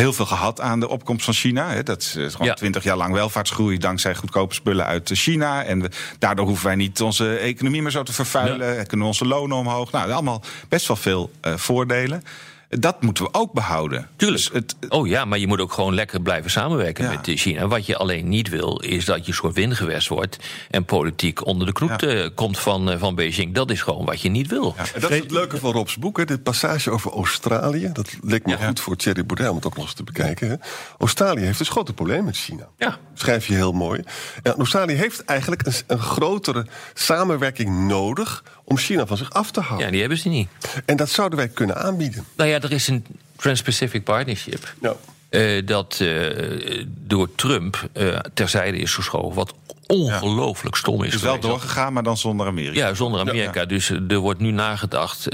[0.02, 1.82] heel veel gehad aan de opkomst van China.
[1.82, 5.64] Dat is gewoon twintig jaar lang welvaartsgroei dankzij goedkope spullen uit China.
[5.64, 8.76] En daardoor hoeven wij niet onze economie meer zo te vervuilen.
[8.76, 8.84] Ja.
[8.84, 9.92] Kunnen we onze lonen omhoog.
[9.92, 12.24] Nou, allemaal best wel veel uh, voordelen.
[12.70, 14.10] Dat moeten we ook behouden.
[14.16, 14.42] Tuurlijk.
[14.42, 17.68] Dus het, oh ja, maar je moet ook gewoon lekker blijven samenwerken met China.
[17.68, 20.38] Wat je alleen niet wil, is dat je een soort windgewest wordt...
[20.70, 22.30] en politiek onder de knoet ja.
[22.36, 23.54] komt van, eh, van Beijing.
[23.54, 24.76] Dat is gewoon wat je niet wil.
[24.78, 26.26] En dat is het leuke van Rob's boek, hè?
[26.26, 27.90] dit passage over Australië.
[27.94, 30.50] Dat leek me goed voor Thierry Baudet om het ook nog eens te bekijken.
[30.50, 30.56] Hè?
[30.98, 32.68] Australië heeft dus grote problemen met China.
[32.78, 32.98] Ja.
[33.14, 34.04] Schrijf je heel mooi.
[34.44, 39.60] En Australië heeft eigenlijk een, een grotere samenwerking nodig om China van zich af te
[39.60, 39.86] houden.
[39.86, 40.50] Ja, die hebben ze niet.
[40.86, 42.26] En dat zouden wij kunnen aanbieden.
[42.36, 44.74] Nou ja, er is een Trans-Pacific Partnership.
[44.82, 44.96] Ja.
[45.30, 49.36] Uh, dat uh, door Trump uh, terzijde is geschoven.
[49.36, 49.54] Wat
[49.88, 51.06] ongelooflijk stom is.
[51.06, 52.88] Het is wel doorgegaan, maar dan zonder Amerika.
[52.88, 53.60] Ja, zonder Amerika.
[53.60, 53.66] Ja.
[53.66, 55.28] Dus er wordt nu nagedacht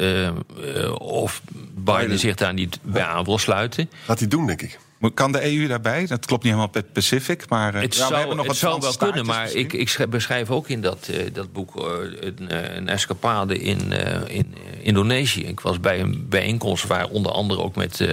[0.98, 1.42] of
[1.76, 3.90] Biden zich daar niet bij aan wil sluiten.
[4.06, 4.80] Gaat hij doen, denk ik.
[5.14, 6.06] Kan de EU daarbij?
[6.06, 8.98] Dat klopt niet helemaal met Pacific, maar uh, het ja, zou, nog het zou wel
[8.98, 9.26] kunnen.
[9.26, 11.84] Maar ik, ik, beschrijf ook in dat, uh, dat boek uh,
[12.20, 13.92] een, een, escapade in,
[14.28, 15.44] in Indonesië.
[15.44, 18.08] Ik was bij een bijeenkomst waar onder andere ook met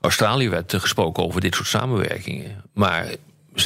[0.00, 2.64] Australië werd gesproken over dit soort samenwerkingen.
[2.72, 3.14] Maar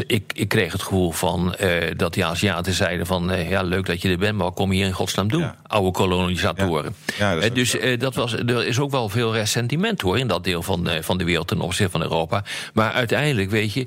[0.06, 3.32] ik, ik kreeg het gevoel van uh, dat die Aziaten zeiden van...
[3.32, 5.50] Uh, ja, leuk dat je er bent, maar wat kom je hier in godsnaam doen?
[5.62, 6.94] Oude kolonisatoren.
[7.18, 7.34] Ja.
[7.34, 10.18] dat uh, dus dat was, er is ook wel veel ressentiment hoor...
[10.18, 12.44] in dat deel van, van de wereld ten opzichte van Europa.
[12.74, 13.86] Maar uiteindelijk, weet je...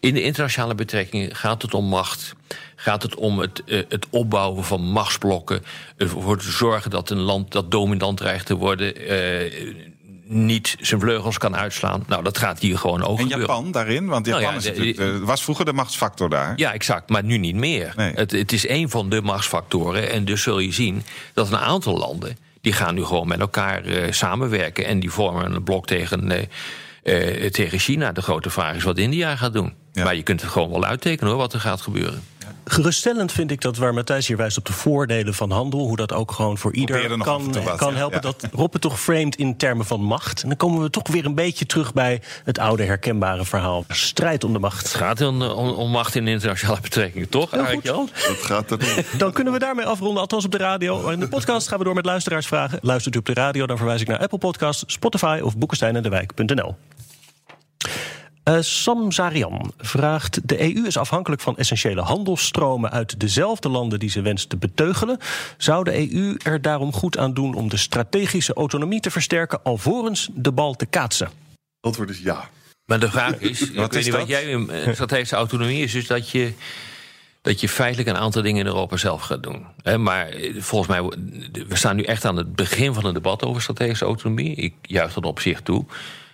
[0.00, 2.34] in de internationale betrekkingen gaat het om macht...
[2.76, 5.62] gaat het om het, het opbouwen van machtsblokken...
[5.96, 8.94] ervoor te zorgen dat een land dat dominant dreigt te worden
[10.32, 12.04] niet zijn vleugels kan uitslaan.
[12.06, 14.06] Nou, dat gaat hier gewoon ook En Japan daarin?
[14.06, 16.52] Want Japan nou ja, is de, was vroeger de machtsfactor daar.
[16.56, 17.08] Ja, exact.
[17.08, 17.92] Maar nu niet meer.
[17.96, 18.12] Nee.
[18.14, 20.10] Het, het is een van de machtsfactoren.
[20.10, 21.02] En dus zul je zien
[21.34, 22.36] dat een aantal landen...
[22.60, 24.86] die gaan nu gewoon met elkaar uh, samenwerken.
[24.86, 26.30] En die vormen een blok tegen...
[26.30, 26.38] Uh,
[27.04, 28.12] uh, tegen China.
[28.12, 29.72] De grote vraag is wat India gaat doen.
[29.92, 30.04] Ja.
[30.04, 32.22] Maar je kunt het gewoon wel uittekenen hoor, wat er gaat gebeuren.
[32.70, 36.12] Geruststellend vind ik dat waar Matthijs hier wijst op de voordelen van handel, hoe dat
[36.12, 38.22] ook gewoon voor ieder kan, kan helpen.
[38.22, 40.42] Dat Rob het toch framed in termen van macht.
[40.42, 43.84] En dan komen we toch weer een beetje terug bij het oude herkenbare verhaal.
[43.88, 44.82] Strijd om de macht.
[44.82, 47.50] Het gaat om, om, macht in internationale betrekkingen, toch?
[47.50, 49.04] Dat gaat erom.
[49.18, 51.08] Dan kunnen we daarmee afronden, althans op de radio.
[51.08, 52.78] In de podcast gaan we door met luisteraarsvragen.
[52.82, 56.76] Luistert u op de radio, dan verwijs ik naar Apple Podcasts, Spotify of boekensteinendewijk.nl.
[58.44, 64.10] Uh, Sam Zarian vraagt: De EU is afhankelijk van essentiële handelsstromen uit dezelfde landen die
[64.10, 65.18] ze wenst te beteugelen.
[65.56, 70.28] Zou de EU er daarom goed aan doen om de strategische autonomie te versterken, alvorens
[70.34, 71.30] de bal te kaatsen?
[71.80, 72.48] Antwoord is ja.
[72.84, 76.52] Maar de vraag is: wat, is wat jij uh, strategische autonomie is, dus dat je
[77.42, 79.66] dat je feitelijk een aantal dingen in Europa zelf gaat doen.
[79.98, 81.02] Maar eh, volgens mij,
[81.68, 84.54] we staan nu echt aan het begin van een debat over strategische autonomie.
[84.54, 85.84] Ik juich dat op zich toe.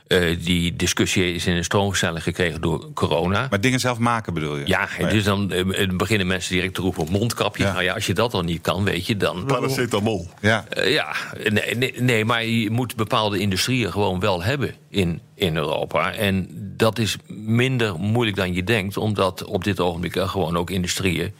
[0.08, 3.46] Uh, die discussie is in een stroomversnelling gekregen door corona.
[3.50, 4.66] Maar dingen zelf maken bedoel je?
[4.66, 7.62] Ja, dus dan uh, beginnen mensen direct te roepen mondkapje.
[7.62, 7.72] Ja.
[7.72, 9.44] Nou ja, als je dat dan niet kan, weet je, dan...
[9.44, 10.28] Paracetamol.
[10.40, 11.14] Ja, uh, ja
[11.50, 16.12] nee, nee, nee, maar je moet bepaalde industrieën gewoon wel hebben in, in Europa.
[16.12, 20.70] En dat is minder moeilijk dan je denkt, omdat op dit ogenblik er gewoon ook
[20.70, 21.34] industrieën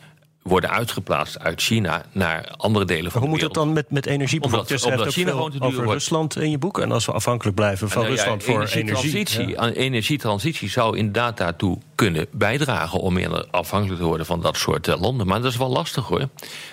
[0.46, 3.66] worden uitgeplaatst uit China naar andere delen van Hoe de moet het wereld.
[3.66, 4.42] dan met, met energie?
[4.42, 4.68] Omdat-?
[4.68, 5.98] Je schrijft China gewoon te duur over wordt.
[6.00, 6.78] Rusland in je boek.
[6.80, 8.80] En als we afhankelijk blijven van Nou ja, Rusland voor energie.
[8.80, 9.56] energietransitie, ja.
[9.56, 14.88] aan energietransitie zou inderdaad daartoe kunnen bijdragen om minder afhankelijk te worden van dat soort
[14.88, 15.26] eh, landen.
[15.26, 16.28] Maar dat is wel lastig hoor.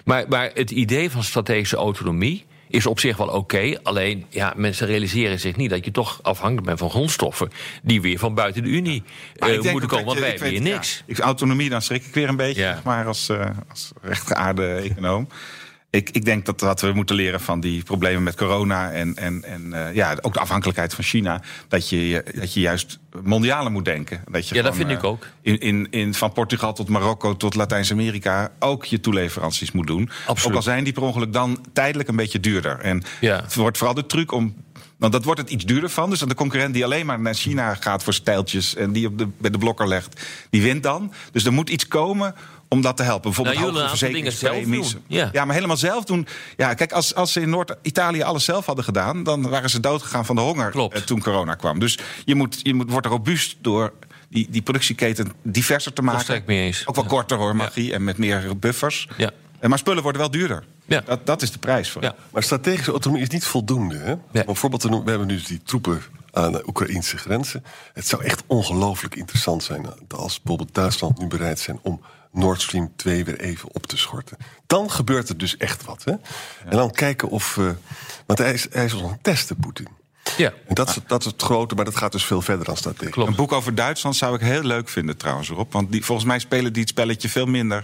[0.05, 3.79] Maar, maar het idee van strategische autonomie is op zich wel oké.
[3.83, 7.49] alleen ja, mensen realiseren zich niet dat je toch afhankelijk bent van grondstoffen
[7.83, 9.03] die weer van buiten de Unie
[9.35, 10.05] eh, moeten komen.
[10.05, 11.03] Want wij weet- niks.
[11.07, 12.81] ja, autonomie, dan schrik ik weer een beetje, Ja.
[12.83, 15.27] maar als, eh, als rechtgeaarde econoom.
[15.93, 19.43] Ik, ik denk dat wat we moeten leren van die problemen met corona en, en,
[19.43, 23.85] en eh, ja, ook de afhankelijkheid van China, dat je, dat je juist mondialer moet
[23.85, 24.21] denken.
[24.31, 25.27] Dat je Ja, dat vind ik eh, ook.
[25.41, 30.09] In, in, in, van Portugal tot Marokko tot Latijns-Amerika ook je toeleveranties moet doen.
[30.25, 30.49] Absoluut.
[30.51, 32.79] Ook al zijn die per ongeluk dan tijdelijk een beetje duurder.
[32.79, 33.41] En Ja.
[33.41, 34.55] het wordt vooral de truc om.
[34.97, 36.09] Want dat wordt het iets duurder van.
[36.09, 38.75] Dus dan de concurrent die alleen maar naar China gaat voor stijltjes.
[38.75, 41.13] en die op de, bij de blokker legt, die wint dan.
[41.31, 42.35] Dus er moet iets komen
[42.73, 43.21] om dat te helpen.
[43.23, 44.91] Bijvoorbeeld Nou, hogere verzekeringspremies.
[44.91, 45.03] doen.
[45.07, 45.45] Ja.
[45.45, 46.27] maar helemaal zelf doen.
[46.57, 49.23] Ja, kijk, als, als ze in Noord-Italië alles zelf hadden gedaan.
[49.23, 50.95] dan waren ze doodgegaan van de honger Klopt.
[50.95, 51.79] eh, toen corona kwam.
[51.79, 53.93] Dus je, moet, je moet, wordt robuust door
[54.29, 56.43] die, die productieketen diverser te maken.
[56.45, 56.87] Mee eens.
[56.87, 57.09] Ook wel Ja.
[57.09, 57.93] korter hoor, magie.
[57.93, 59.07] En met meer buffers.
[59.17, 59.31] Ja.
[59.59, 60.63] Eh, Maar spullen worden wel duurder.
[60.85, 61.01] Ja.
[61.05, 62.01] Dat, dat is de prijs voor.
[62.01, 62.15] Ja.
[62.31, 63.97] Maar strategische autonomie is niet voldoende.
[63.97, 64.11] Hè?
[64.11, 67.63] Om een voorbeeld te noemen, we hebben nu die troepen aan de Oekraïnse grenzen.
[67.93, 72.01] Het zou echt ongelooflijk interessant zijn als bijvoorbeeld Duitsland nu bereid zijn om
[72.33, 74.37] Nord Stream 2 weer even op te schorten.
[74.67, 76.03] Dan gebeurt er dus echt wat.
[76.03, 76.11] Hè?
[76.65, 77.57] En dan kijken of.
[77.57, 77.69] eh,
[78.25, 79.87] want hij is, hij is ons aan het testen, Poetin.
[80.37, 80.53] Ja.
[80.67, 83.13] En dat is, dat is het grote, maar dat gaat dus veel verder dan strategisch.
[83.13, 83.29] Klopt.
[83.29, 85.71] Een boek over Duitsland zou ik heel leuk vinden trouwens, Rob.
[85.71, 87.83] Want die, volgens mij spelen die het spelletje veel minder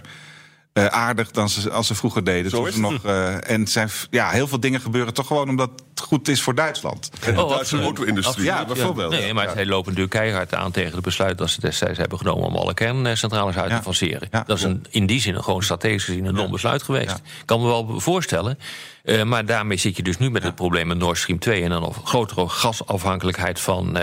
[0.72, 2.50] eh, aardig dan ze, als ze vroeger deden.
[2.50, 2.90] Zo Toen is ze het.
[2.90, 6.42] nog, eh, en zijn, ja, heel veel dingen gebeuren toch gewoon omdat het goed is
[6.42, 7.10] voor Duitsland.
[7.20, 8.44] En de Oh, Duitse auto-industrie.
[8.44, 9.10] Ja, bijvoorbeeld.
[9.10, 12.44] Nee, maar zij lopen natuurlijk keihard aan tegen het besluit dat ze destijds hebben genomen
[12.46, 13.76] om alle kerncentrales uit Ja.
[13.76, 14.28] te faseren.
[14.30, 14.42] Ja.
[14.46, 17.16] Dat is een, in die zin een gewoon strategisch gezien een dom besluit geweest.
[17.16, 18.58] Ik kan me wel voorstellen.
[19.04, 21.70] Eh, maar daarmee zit je dus nu met het probleem met Nord Stream 2 en
[21.70, 23.98] dan nog grotere gasafhankelijkheid van.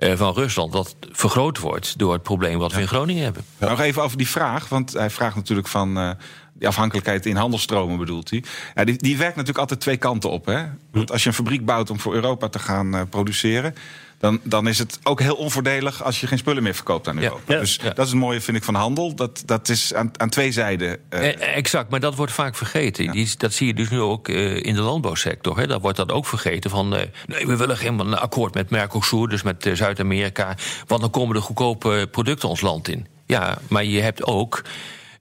[0.00, 3.44] Eh, van Rusland, dat vergroot wordt door het probleem wat we in Groningen hebben.
[3.58, 6.10] Nog even over die vraag, want hij vraagt natuurlijk van eh,
[6.54, 8.44] die afhankelijkheid in handelstromen bedoelt hij.
[8.74, 10.46] Ja, die, die werkt natuurlijk altijd twee kanten op.
[10.46, 10.64] Hè?
[10.92, 13.74] Want als je een fabriek bouwt om voor Europa te gaan eh, produceren.
[14.18, 17.18] Dan, dan is het ook heel onvoordelig als je geen spullen meer verkoopt aan.
[17.22, 17.52] Europa.
[17.52, 17.58] Ja.
[17.60, 17.90] Dus Ja.
[17.90, 19.14] dat is het mooie, vind ik, van handel.
[19.14, 20.98] Dat, dat is aan, aan twee zijden.
[21.08, 23.10] eh, Eh, exact, maar dat wordt vaak vergeten.
[23.12, 25.58] Die, dat zie je dus nu ook in de landbouwsector.
[25.58, 25.66] Hè.
[25.66, 26.70] Daar wordt dat ook vergeten.
[26.70, 30.56] Van, nee, we willen geen een akkoord met Mercosur, dus met Zuid-Amerika.
[30.86, 33.06] Want dan komen de goedkope producten ons land in.
[33.26, 34.62] Ja, maar je hebt ook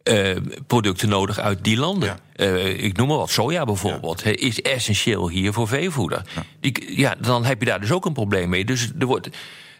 [0.09, 0.35] eh,
[0.67, 2.19] producten nodig uit die landen.
[2.35, 6.21] Eh, ik noem maar wat, soja bijvoorbeeld, is essentieel hier voor veevoeder.
[6.59, 8.65] Die, ja, dan heb je daar dus ook een probleem mee.
[8.65, 9.29] Dus er wordt...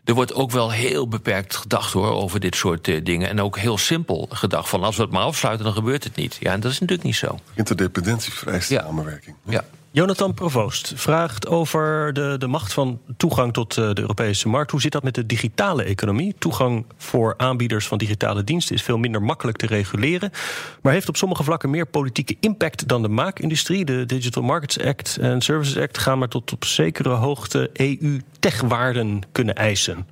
[0.04, 3.30] Er wordt ook wel heel beperkt gedacht hoor, over dit soort eh, dingen.
[3.30, 6.38] En ook heel simpel gedacht van als we het maar afsluiten, dan gebeurt het niet.
[6.40, 7.40] Ja, en dat is natuurlijk niet zo.
[7.56, 8.82] Interdependentie vereist Ja.
[8.82, 9.36] samenwerking.
[9.46, 9.64] Ja.
[9.92, 14.72] Jonathan Provoost vraagt over de, de macht van toegang tot eh, de Europese markt.
[14.72, 16.36] Hoe zit dat met de digitale economie?
[16.40, 20.32] Toegang voor aanbieders van digitale diensten is veel minder makkelijk te reguleren.
[20.82, 23.86] Maar heeft op sommige vlakken meer politieke impact dan de maakindustrie.
[23.86, 29.56] De Digital Markets Act en Services Act gaan maar tot op zekere hoogte EU-techwaarden kunnen
[29.56, 30.08] eisen.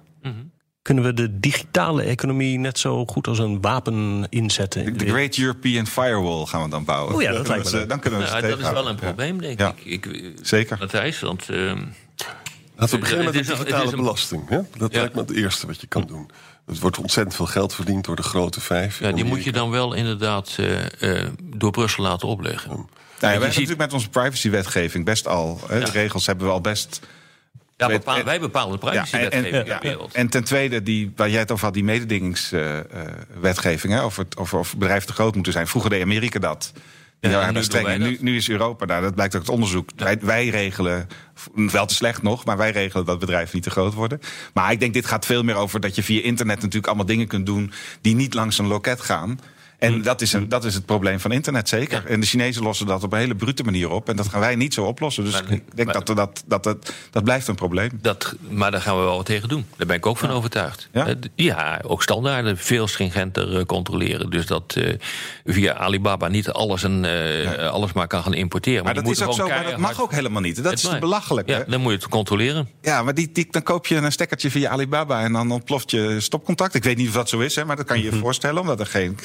[0.87, 4.97] Kunnen we de digitale economie net zo goed als een wapen inzetten?
[4.97, 7.15] De Great European Firewall gaan we dan bouwen.
[7.15, 7.85] Oh ja, dat Dan lijkt me we.
[7.85, 9.73] Dan kunnen we ze dat is wel een probleem, denk Ja.
[9.83, 10.05] ik.
[10.05, 10.31] ik.
[10.41, 10.77] Zeker.
[10.79, 11.49] Matthijs, want...
[11.49, 11.83] ehm,
[12.75, 14.49] Laten we beginnen met Het de is een- het digitale belasting.
[14.49, 14.59] Hè?
[14.77, 14.99] Dat Ja.
[14.99, 16.29] lijkt me het eerste wat je kan doen.
[16.67, 18.99] Er wordt ontzettend veel geld verdiend door de grote vijf.
[18.99, 22.69] ja, die moet je dan wel inderdaad eh, eh, door Brussel laten opleggen.
[22.69, 22.87] Nou, ja,
[23.19, 25.59] we hebben ziet- natuurlijk met onze privacywetgeving best al.
[25.67, 26.99] Hè, De regels hebben we al best.
[27.77, 30.13] Ja, bepaal- en- wij bepalen de Ja, en, en, in ja, de wereld.
[30.13, 33.99] en ten tweede, die, waar jij het over had, die mededingingswetgeving.
[33.99, 35.67] over, het- over of bedrijven te groot moeten zijn.
[35.67, 36.71] Vroeger deed Amerika dat.
[37.19, 37.53] Ja, en
[38.01, 39.89] nu Nu, is Europa daar, dat blijkt uit onderzoek.
[39.95, 41.07] Wij, wij regelen,
[41.53, 44.19] wel te slecht nog, maar wij regelen dat bedrijven niet te groot worden.
[44.53, 47.27] Maar ik denk, dit gaat veel meer over dat je via internet natuurlijk allemaal dingen
[47.27, 49.39] kunt doen die niet langs een loket gaan.
[49.77, 50.01] En Hm.
[50.01, 52.05] dat, is een, dat is het probleem van internet, zeker.
[52.05, 54.09] En de Chinezen lossen dat op een hele brute manier op.
[54.09, 55.23] En dat gaan wij niet zo oplossen.
[55.23, 57.89] Dus Maar- ik denk maar- dat, dat, dat, dat dat blijft een probleem.
[58.01, 59.65] Dat, maar daar gaan we wel wat tegen doen.
[59.75, 60.89] Daar ben ik ook van overtuigd.
[60.91, 61.07] Ja?
[61.07, 64.29] Eh, ja, ook standaarden veel stringenter eh, controleren.
[64.29, 64.93] Dus dat eh,
[65.45, 67.05] via Alibaba niet alles, en,
[67.71, 68.83] alles maar kan gaan importeren.
[68.83, 70.63] Maar dat is ook zo, dat mag ook helemaal niet.
[70.63, 71.49] Dat is belachelijk.
[71.49, 72.69] Ja, dan moet je het controleren.
[72.81, 76.15] Ja, maar die, die, dan koop je een stekkertje via Alibaba en dan ontploft je
[76.19, 76.73] stopcontact.
[76.75, 78.79] Ik weet niet of dat zo is, hè, maar dat kan je je voorstellen, omdat
[78.79, 79.17] er geen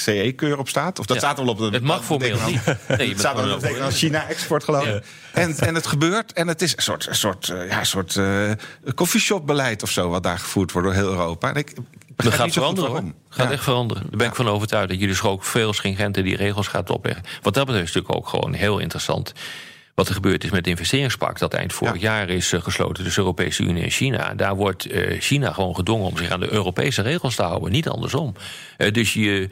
[0.51, 0.99] Op staat.
[0.99, 1.17] Of dat.
[1.17, 1.23] Ja.
[1.23, 1.65] staat wel op de.
[1.65, 2.99] Het mag formeel betekent niet.
[2.99, 5.05] Nee, Het staat dan China-export, geloof ik.
[5.33, 6.33] En, en het gebeurt.
[6.33, 8.51] En het is een soort, een soort, eh, ja, een soort eh
[8.95, 11.49] coffeeshop-beleid of zo, wat daar gevoerd wordt door heel Europa.
[11.49, 11.73] En ik,
[12.17, 13.53] Dat gaat niet zo goed veranderen gaat Ja.
[13.53, 14.03] echt veranderen.
[14.03, 17.25] Daar ben ik van overtuigd dat je dus ook veel stringenter die regels gaat opleggen.
[17.43, 19.33] Wat dat betreft is natuurlijk ook gewoon heel interessant.
[19.95, 23.23] Wat er gebeurd is met het investeringspact dat eind vorig jaar is eh, gesloten tussen
[23.23, 24.35] de Europese Unie en China.
[24.35, 27.89] Daar wordt eh, China gewoon gedwongen om zich aan de Europese regels te houden, niet
[27.89, 28.35] andersom.
[28.77, 29.49] Eh, dus je,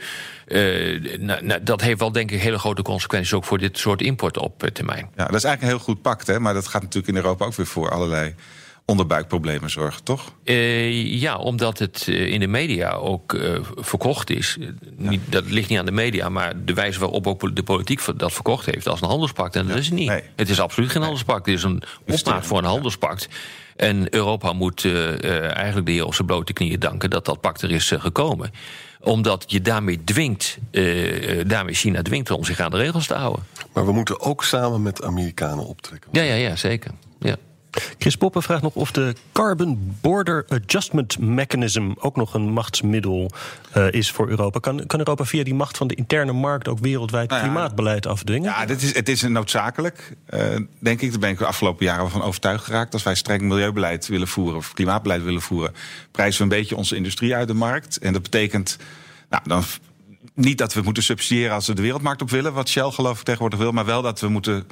[0.46, 4.02] eh, nou, nou, dat heeft wel denk ik hele grote consequenties ook voor dit soort
[4.02, 5.08] import op termijn.
[5.16, 6.40] Ja, dat is eigenlijk een heel goed pact, hè?
[6.40, 8.34] maar dat gaat natuurlijk in Europa ook weer voor allerlei
[8.90, 10.32] onderbuikproblemen zorgen, toch?
[10.44, 14.58] Eh, ja, omdat het eh, in de media ook eh, verkocht is.
[14.96, 18.32] Niet, dat ligt niet aan de media, maar de wijze waarop ook de politiek dat
[18.32, 19.56] verkocht heeft als een handelspact.
[19.56, 20.08] En dat is het niet.
[20.08, 20.22] nee.
[20.36, 21.46] Het is absoluut geen handelspact.
[21.46, 23.28] Het is een opmaat voor een handelspact.
[23.76, 27.70] En Europa moet eigenlijk de heer op zijn blote knieën danken dat dat pact er
[27.70, 28.50] is gekomen.
[29.00, 33.44] Omdat je daarmee dwingt, eh, daarmee China dwingt om zich aan de regels te houden.
[33.72, 36.10] Maar we moeten ook samen met de Amerikanen optrekken.
[36.12, 36.90] Ja, ja, ja, zeker.
[37.98, 43.30] Chris Poppen vraagt nog of de Carbon Border Adjustment Mechanism ook nog een machtsmiddel
[43.72, 44.58] eh, is voor Europa.
[44.58, 48.06] Kan, kan Europa via die macht van de interne markt ook wereldwijd Nou ja, klimaatbeleid
[48.06, 48.50] afdwingen?
[48.50, 51.10] Ja, dit is, het is noodzakelijk, eh, denk ik.
[51.10, 52.92] Daar ben ik de afgelopen jaren van overtuigd geraakt.
[52.92, 55.74] Als wij streng milieubeleid willen voeren of klimaatbeleid willen voeren,
[56.10, 57.98] prijzen we een beetje onze industrie uit de markt.
[57.98, 58.78] En dat betekent,
[59.28, 59.64] nou, dan
[60.34, 63.24] niet dat we moeten subsidiëren als we de wereldmarkt op willen, wat Shell geloof ik
[63.24, 64.66] tegenwoordig wil, maar wel dat we moeten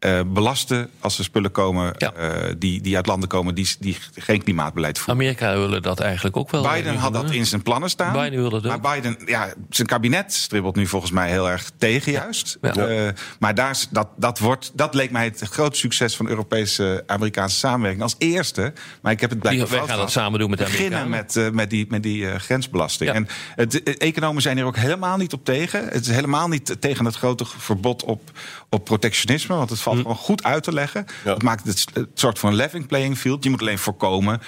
[0.00, 2.12] eh, belasten als er spullen komen Ja.
[2.12, 5.14] eh, die, die uit landen komen die, die geen klimaatbeleid voeren.
[5.14, 6.62] Amerika willen dat eigenlijk ook wel.
[6.62, 8.12] Biden eh, had dat in zijn plannen staan.
[8.12, 8.64] Biden wil dat.
[8.64, 12.58] Maar Biden, ja, zijn kabinet stribbelt nu volgens mij heel erg tegen juist.
[12.60, 13.12] Ja.
[13.38, 18.02] Maar daar, dat, dat, wordt, dat leek mij het grote succes van Europese Amerikaanse samenwerking
[18.02, 18.72] als eerste.
[19.02, 20.24] Maar ik heb het blijkbaar wij fout gaan dat gehad.
[20.24, 23.10] samen doen met de Beginnen met, met die, met die grensbelasting.
[23.10, 25.84] En het, economen zijn hier ook helemaal niet op tegen.
[25.88, 28.30] Het is helemaal niet tegen het grote verbod op,
[28.70, 29.54] op protectionisme.
[29.54, 30.02] Want het valt Hm.
[30.02, 31.06] gewoon goed uit te leggen.
[31.24, 31.32] Ja.
[31.32, 33.44] Het maakt het, het soort van leveling playing field.
[33.44, 34.40] Je moet alleen voorkomen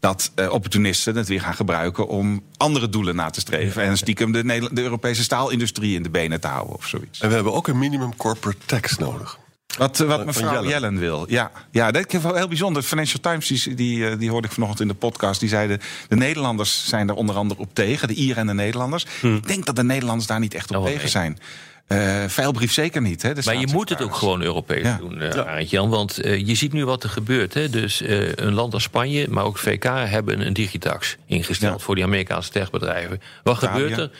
[0.00, 3.82] dat eh, opportunisten het weer gaan gebruiken om andere doelen na te streven.
[3.82, 7.20] En stiekem de, de Europese staalindustrie in de benen te houden of zoiets.
[7.20, 9.38] En we hebben ook een minimum corporate tax nodig.
[9.78, 10.64] Wat, eh, wat mevrouw.
[10.64, 10.98] Yellen.
[10.98, 11.24] wil.
[11.28, 12.82] Ja, ja, dat is heel bijzonder.
[12.82, 15.40] Financial Times, die, die, eh, die hoorde ik vanochtend in de podcast.
[15.40, 18.08] Die zeiden, de Nederlanders zijn er onder andere op tegen.
[18.08, 19.06] De Ieren en de Nederlanders.
[19.22, 21.08] Ik denk dat de Nederlanders daar niet echt op Oh, tegen nee.
[21.08, 21.38] zijn.
[21.86, 23.22] Eh veilbrief zeker niet.
[23.22, 24.96] Hè, Maar je moet het ook gewoon Europees Ja.
[24.96, 25.88] doen, uh, Arend-Jan.
[25.90, 27.54] Want eh, je ziet nu wat er gebeurt.
[27.54, 27.68] Hè?
[27.70, 28.02] Dus
[28.34, 31.84] een land als Spanje, maar ook VK hebben een digitax ingesteld Ja.
[31.84, 33.20] voor die Amerikaanse techbedrijven.
[33.42, 33.80] Wat Italië.
[33.82, 34.10] gebeurt er?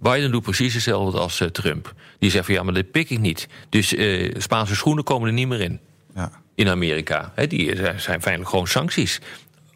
[0.00, 1.94] Biden doet precies hetzelfde als eh, Trump.
[2.18, 3.48] Die zegt van ja, maar dit pik ik niet.
[3.68, 5.80] Dus eh, Spaanse schoenen komen er niet meer in.
[6.14, 6.30] Ja.
[6.54, 7.32] In Amerika.
[7.48, 9.20] Die eh, zijn feitelijk gewoon sancties.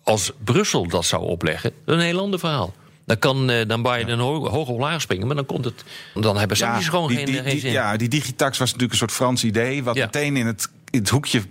[0.02, 2.74] Als Brussel dat zou opleggen, dan een heel ander verhaal.
[3.06, 5.84] Dan kan dan Biden ho hoog of laag springen, maar dan komt het.
[6.14, 7.72] Dan hebben sancties gewoon die, geen, die, geen zin.
[7.72, 9.82] Ja, die digitax was natuurlijk een soort Frans idee.
[9.84, 10.04] Wat Ja.
[10.04, 11.42] meteen in het, in het hoekje.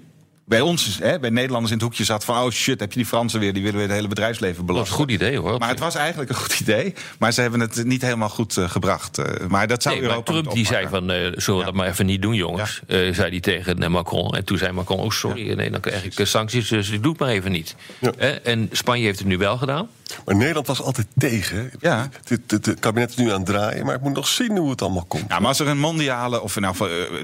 [0.46, 2.44] Bij ons, hè, bij Nederlanders in het hoekje zat van...
[2.44, 4.72] oh shit, heb je die Fransen weer, die willen weer het hele bedrijfsleven dat is
[4.72, 4.94] belasten.
[4.94, 5.60] een goed idee hoor.
[5.60, 6.94] Maar het was eigenlijk een goed idee.
[7.20, 9.18] Maar ze hebben het niet helemaal goed eh, gebracht.
[9.18, 11.74] Eh, maar dat zou Nee, maar Europa Trump die zei van, eh zullen we dat
[11.74, 12.82] maar even niet doen, jongens?
[12.88, 14.36] Eh, zei hij tegen Macron.
[14.36, 17.30] En toen zei Macron, oh sorry, nee, dan krijg ik sancties, dus doe het maar
[17.30, 17.76] even niet.
[18.00, 18.12] Ja.
[18.44, 19.90] En Spanje heeft het nu wel gedaan.
[20.26, 21.72] Maar Nederland was altijd tegen.
[21.80, 22.10] Ja.
[22.24, 24.70] Het, het, het kabinet is nu aan het draaien, maar ik moet nog zien hoe
[24.70, 25.26] het allemaal komt.
[25.28, 26.70] Ja, maar als er een mondiale of eh,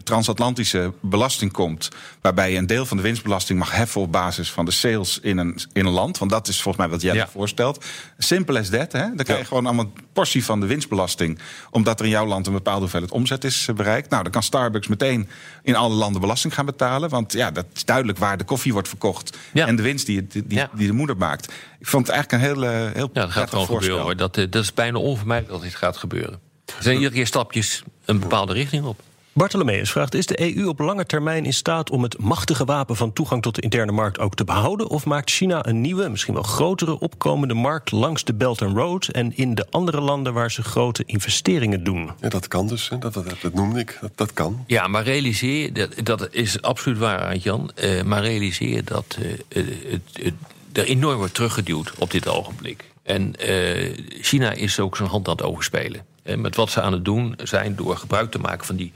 [0.03, 1.89] transatlantische belasting komt...
[2.21, 5.37] waarbij je een deel van de winstbelasting mag heffen op basis van de sales in
[5.37, 6.17] een, in een land...
[6.17, 7.27] want dat is volgens mij wat jij Ja.
[7.27, 7.85] voorstelt.
[8.17, 8.99] Simpel as that, hè?
[9.15, 11.39] Dan krijg je gewoon allemaal een portie van de winstbelasting...
[11.71, 14.09] omdat er in jouw land een bepaalde hoeveelheid omzet is eh, bereikt.
[14.09, 15.29] Nou, dan kan Starbucks meteen
[15.63, 17.09] in alle landen belasting gaan betalen...
[17.09, 19.37] want ja, dat is duidelijk waar de koffie wordt verkocht...
[19.53, 19.67] Ja.
[19.67, 20.69] en de winst die, die, die, Ja.
[20.73, 21.53] die de moeder maakt.
[21.79, 24.01] Ik vond het eigenlijk een heel, eh, heel Ja, dat gaat gewoon gebeuren.
[24.01, 24.15] Hoor.
[24.15, 26.39] Dat, eh, dat is bijna onvermijdelijk dat dit gaat gebeuren.
[26.65, 29.01] Er zijn iedere keer stapjes een bepaalde richting op.
[29.33, 33.13] Bartolomeus vraagt: Is de EU op lange termijn in staat om het machtige wapen van
[33.13, 34.89] toegang tot de interne markt ook te behouden?
[34.89, 39.07] Of maakt China een nieuwe, misschien wel grotere, opkomende markt langs de Belt and Road
[39.07, 42.11] en in de andere landen waar ze grote investeringen doen?
[42.21, 42.89] Ja, dat kan dus.
[42.89, 42.97] hè.
[42.97, 43.97] Dat, dat, dat noemde ik.
[44.01, 44.63] Dat, dat kan.
[44.67, 47.71] Ja, maar realiseer, dat, dat is absoluut waar, Jan.
[47.75, 49.17] Eh, maar realiseer dat
[49.49, 49.65] het,
[50.13, 50.33] het,
[50.73, 52.83] er enorm wordt teruggeduwd op dit ogenblik.
[53.03, 56.05] En eh, China is ook zijn hand aan het overspelen.
[56.23, 58.93] Eh, met wat ze aan het doen zijn door gebruik te maken van die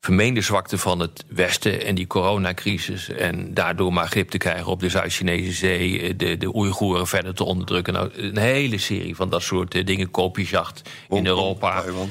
[0.00, 3.08] vermeende zwakte van het Westen en die coronacrisis.
[3.08, 7.34] En daardoor maar grip te krijgen op de Zuid-Chinese zee, eh, de, de Oeigoeren verder
[7.34, 7.92] te onderdrukken.
[7.92, 11.80] Nou, een hele serie van dat soort eh, dingen, koopjesjacht in Europa.
[11.80, 12.10] Taiwan.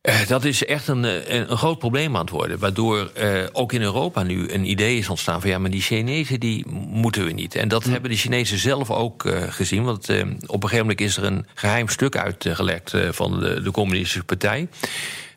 [0.00, 2.58] Eh, dat is echt een, eh, een, een groot probleem aan het worden.
[2.58, 6.40] Waardoor eh, ook in Europa nu een idee is ontstaan van ja, maar die Chinezen
[6.40, 7.54] die moeten we niet.
[7.54, 9.84] En dat hebben de Chinezen zelf ook eh, gezien.
[9.84, 13.70] Want eh, op een gegeven moment is er een geheim stuk uitgelekt van de, de
[13.70, 14.68] Communistische Partij.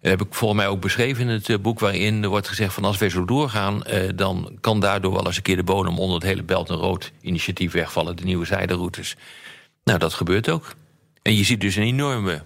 [0.01, 2.85] Dat heb ik volgens mij ook beschreven in het boek, waarin er wordt gezegd van
[2.85, 6.15] als wij zo doorgaan, eh, dan kan daardoor wel eens een keer de bodem onder
[6.15, 9.15] het hele Belt en Rood initiatief wegvallen, de nieuwe zijderoutes.
[9.83, 10.73] Nou, dat gebeurt ook.
[11.21, 12.43] En je ziet dus een enorme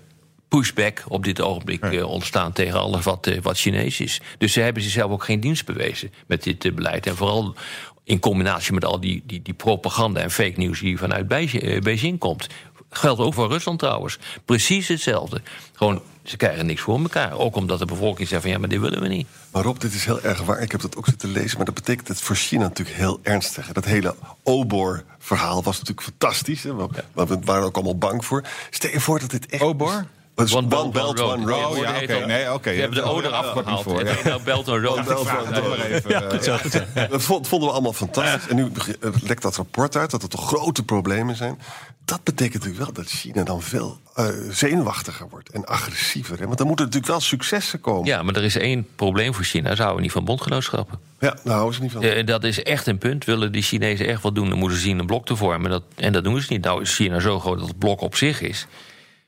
[0.47, 4.21] pushback op dit ogenblik eh, ontstaan tegen alles wat, eh, wat Chinees is.
[4.37, 7.07] Dus ze hebben zichzelf ook geen dienst bewezen met dit eh, beleid.
[7.07, 7.55] En vooral
[8.03, 12.19] in combinatie met al die, die, die propaganda en fake news die vanuit Beijing, Beijing
[12.19, 12.47] komt.
[12.89, 14.17] Geldt ook voor Rusland trouwens.
[14.45, 15.41] Precies hetzelfde.
[15.73, 17.31] Gewoon, ze krijgen niks voor elkaar.
[17.37, 19.27] Ook omdat de bevolking zegt van ja, maar dit willen we niet.
[19.51, 20.61] Maar Rob, dit is heel erg waar.
[20.61, 21.57] Ik heb dat ook zitten lezen.
[21.57, 23.71] Maar dat betekent het voor China natuurlijk heel ernstig.
[23.71, 26.63] Dat hele Obor-verhaal was natuurlijk fantastisch.
[26.63, 26.75] Hè?
[26.75, 28.43] We, we waren ook allemaal bang voor.
[28.69, 29.61] Stel je voor dat dit echt...
[29.61, 30.05] Obor?
[30.37, 31.65] One One, Belt, Belt, One Road.
[31.71, 32.25] Oh, ja, oké.
[32.25, 32.73] Nee, oké.
[32.73, 33.83] Ze hebben de O eraf gehaald.
[33.83, 34.13] voor, ja.
[34.23, 35.05] nou Belt and Road.
[35.05, 36.79] Belt eh, goed zo, goed zo.
[37.09, 38.47] Dat vond- vonden we allemaal fantastisch.
[38.49, 38.71] En nu
[39.01, 41.59] eh, lekt dat rapport uit dat er toch grote problemen zijn.
[42.05, 46.39] Dat betekent natuurlijk wel dat China dan veel eh, zenuwachtiger wordt en agressiever.
[46.39, 46.45] Hè?
[46.45, 48.05] Want dan moeten natuurlijk wel successen komen.
[48.05, 49.75] Ja, maar er is één probleem voor China.
[49.75, 50.99] Ze houden niet van bondgenootschappen.
[51.19, 52.01] Ja, daar houden ze niet van.
[52.03, 53.25] Eh, dat is echt een punt.
[53.25, 55.69] Willen die Chinezen echt wat doen, dan moeten ze zien een blok te vormen.
[55.71, 56.63] Dat, en dat doen ze niet.
[56.63, 58.67] Nou is China zo groot dat het blok op zich is.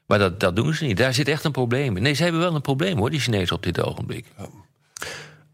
[0.10, 0.98] Maar dat, dat doen ze niet.
[0.98, 2.04] Daar zit echt een probleem in.
[2.04, 4.26] Nee, ze hebben wel een probleem hoor, die Chinezen op dit ogenblik.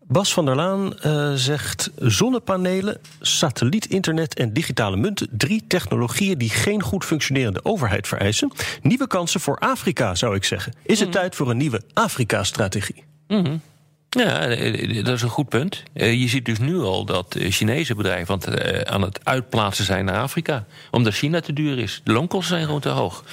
[0.07, 5.27] Bas van der Laan eh, zegt zonnepanelen, satellietinternet en digitale munten.
[5.31, 8.51] Drie technologieën die geen goed functionerende overheid vereisen.
[8.81, 10.73] Nieuwe kansen voor Afrika, zou ik zeggen.
[10.83, 13.03] Is het tijd voor een nieuwe Afrika-strategie?
[14.09, 15.83] Ja, eh, dat is een goed punt.
[15.93, 20.05] Eh, Je ziet dus nu al dat eh, Chinese bedrijven eh, aan het uitplaatsen zijn
[20.05, 20.65] naar Afrika.
[20.91, 22.01] Omdat China te duur is.
[22.03, 23.23] De loonkosten zijn gewoon te hoog.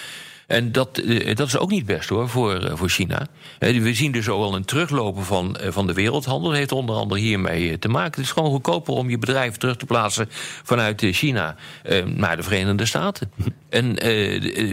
[0.52, 3.26] En dat, eh, dat is ook niet best hoor, voor, eh, voor China.
[3.58, 6.48] We zien dus ook al een teruglopen van, eh, van de wereldhandel.
[6.48, 8.10] Dat heeft onder andere hiermee te maken.
[8.10, 10.28] Het is gewoon goedkoper om je bedrijf terug te plaatsen
[10.62, 11.56] vanuit China
[12.04, 13.30] naar de Verenigde Staten.
[13.68, 13.94] En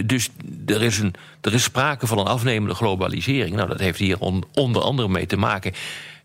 [0.05, 0.29] dus
[0.65, 3.55] er is, een, er is sprake van een afnemende globalisering.
[3.55, 5.73] Nou, dat heeft hier on- onder andere mee te maken.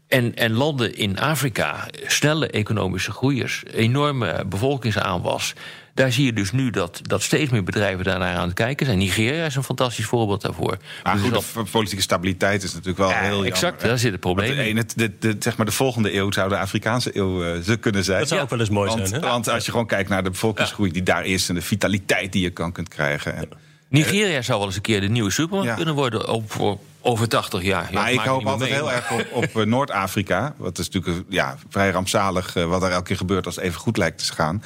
[0.09, 5.52] En, en landen in Afrika, snelle economische groeiers, enorme bevolkingsaanwas.
[5.94, 8.98] Daar zie je dus nu dat, dat steeds meer bedrijven daarnaar aan het kijken zijn.
[8.98, 10.76] Nigeria is een fantastisch voorbeeld daarvoor.
[11.02, 13.46] Maar Dus goed, dat- de politieke stabiliteit is natuurlijk wel Ja, heel jammer.
[13.46, 13.88] exact, hè.
[13.88, 14.64] daar zit het probleem de, in.
[14.64, 18.05] ene- de, de, zeg maar de volgende eeuw zou de Afrikaanse eeuw eh, ze kunnen
[18.05, 18.18] zijn.
[18.18, 19.28] Dat zou ook wel eens mooi want, zijn, hè?
[19.28, 21.48] Want als je gewoon kijkt naar de bevolkingsgroei die daar is...
[21.48, 23.36] en de vitaliteit die je kan kunt krijgen.
[23.36, 23.48] En,
[23.88, 25.74] Nigeria zou wel eens een keer de nieuwe supermarkt Ja.
[25.76, 27.92] kunnen worden op, voor over 80 jaar.
[27.92, 30.55] Ja, maar ik hoop altijd mee, heel erg op, op eh, Noord-Afrika.
[30.57, 33.80] Wat is natuurlijk ja, vrij rampzalig eh, wat er elke keer gebeurt als het even
[33.80, 34.62] goed lijkt te gaan.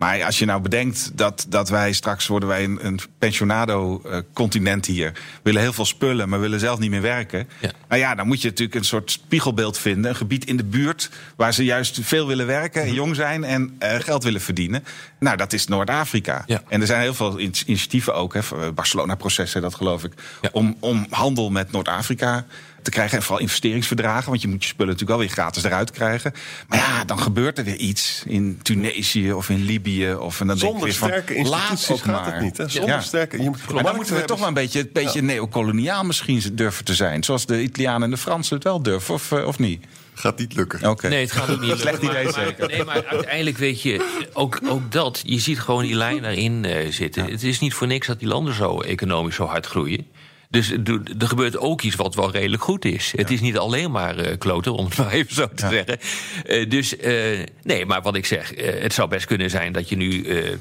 [0.00, 5.12] Maar als je nou bedenkt dat, dat wij straks worden wij een, een pensionado-continent hier.
[5.12, 7.48] We willen heel veel spullen, maar willen zelf niet meer werken.
[7.60, 7.70] Ja.
[7.88, 10.10] Nou ja, dan moet je natuurlijk een soort spiegelbeeld vinden.
[10.10, 12.94] Een gebied in de buurt waar ze juist veel willen werken, Mhm.
[12.94, 14.84] jong zijn en eh, geld willen verdienen.
[15.18, 16.42] Nou, dat is Noord-Afrika.
[16.46, 16.62] Ja.
[16.68, 18.34] En er zijn heel veel in- initiatieven ook.
[18.34, 20.12] Hè, Barcelona-processen, dat geloof ik.
[20.40, 20.48] Ja.
[20.52, 22.44] Om, om handel met Noord-Afrika
[22.82, 23.16] te krijgen.
[23.16, 24.28] En vooral investeringsverdragen.
[24.30, 26.32] Want je moet je spullen natuurlijk wel weer gratis eruit krijgen.
[26.68, 28.22] Maar ja, dan gebeurt er weer iets.
[28.26, 30.14] In Tunesië of in Libië.
[30.14, 32.34] Of, en dan denk ik Zonder weer van, sterke laat instituties ook gaat maar.
[32.34, 32.56] het niet.
[32.56, 32.68] Hè?
[32.68, 33.00] Zonder Ja.
[33.00, 33.42] sterke...
[33.42, 36.84] Je moet Maar dan moeten we toch wel een beetje, een beetje neocoloniaal misschien durven
[36.84, 37.24] te zijn.
[37.24, 39.84] Zoals de Italianen en de Fransen het wel durven, of, eh, of niet?
[40.14, 40.90] Gaat niet lukken.
[40.90, 41.08] Oké.
[41.08, 41.78] Nee, het gaat ook niet.
[41.80, 42.20] Slecht lukken.
[42.20, 42.68] idee Maar- zeker.
[42.68, 46.92] Nee, maar uiteindelijk weet je, ook, ook dat, je ziet gewoon die lijn daarin eh,
[46.92, 47.24] zitten.
[47.24, 50.06] Het is niet voor niks dat die landen zo economisch zo hard groeien.
[50.50, 53.12] Dus er er gebeurt ook iets wat wel redelijk goed is.
[53.16, 55.98] Het is niet alleen maar eh kloten, om het maar even zo te zeggen.
[56.44, 59.96] Eh, dus eh, nee, maar wat ik zeg, het zou best kunnen zijn dat je
[59.96, 60.56] nu eh,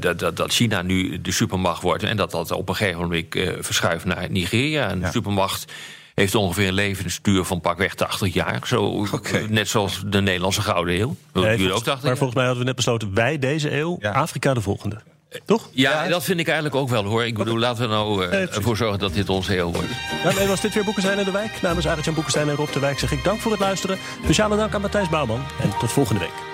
[0.00, 3.34] dat, dat, dat China nu de supermacht wordt en dat dat op een gegeven moment
[3.34, 4.88] eh, verschuift naar Nigeria.
[4.88, 5.10] En de Ja.
[5.10, 5.72] supermacht
[6.14, 8.60] heeft ongeveer een levensduur van pakweg 80 jaar.
[8.66, 9.06] Zo.
[9.48, 11.16] Net zoals de Nederlandse Gouden Eeuw.
[11.32, 12.16] Dat Nee, duurt volgens- ook 80 maar jaar.
[12.16, 14.10] volgens mij hadden we net besloten, wij deze eeuw, Ja.
[14.12, 15.00] Afrika de volgende.
[15.44, 15.68] Toch?
[15.72, 17.24] Ja, dat vind ik eigenlijk ook wel hoor.
[17.26, 18.56] Ik bedoel, laten we nou precies.
[18.56, 19.88] ervoor zorgen dat dit onze eeuw wordt.
[20.22, 21.62] Daarmee was dit weer Boekestein in de Wijk.
[21.62, 23.98] Namens Arend-Jan Boekestein en Rob de Wijk zeg ik dank voor het luisteren.
[24.22, 25.42] Speciale dank aan Matthijs Bouwman.
[25.60, 26.53] En tot volgende week.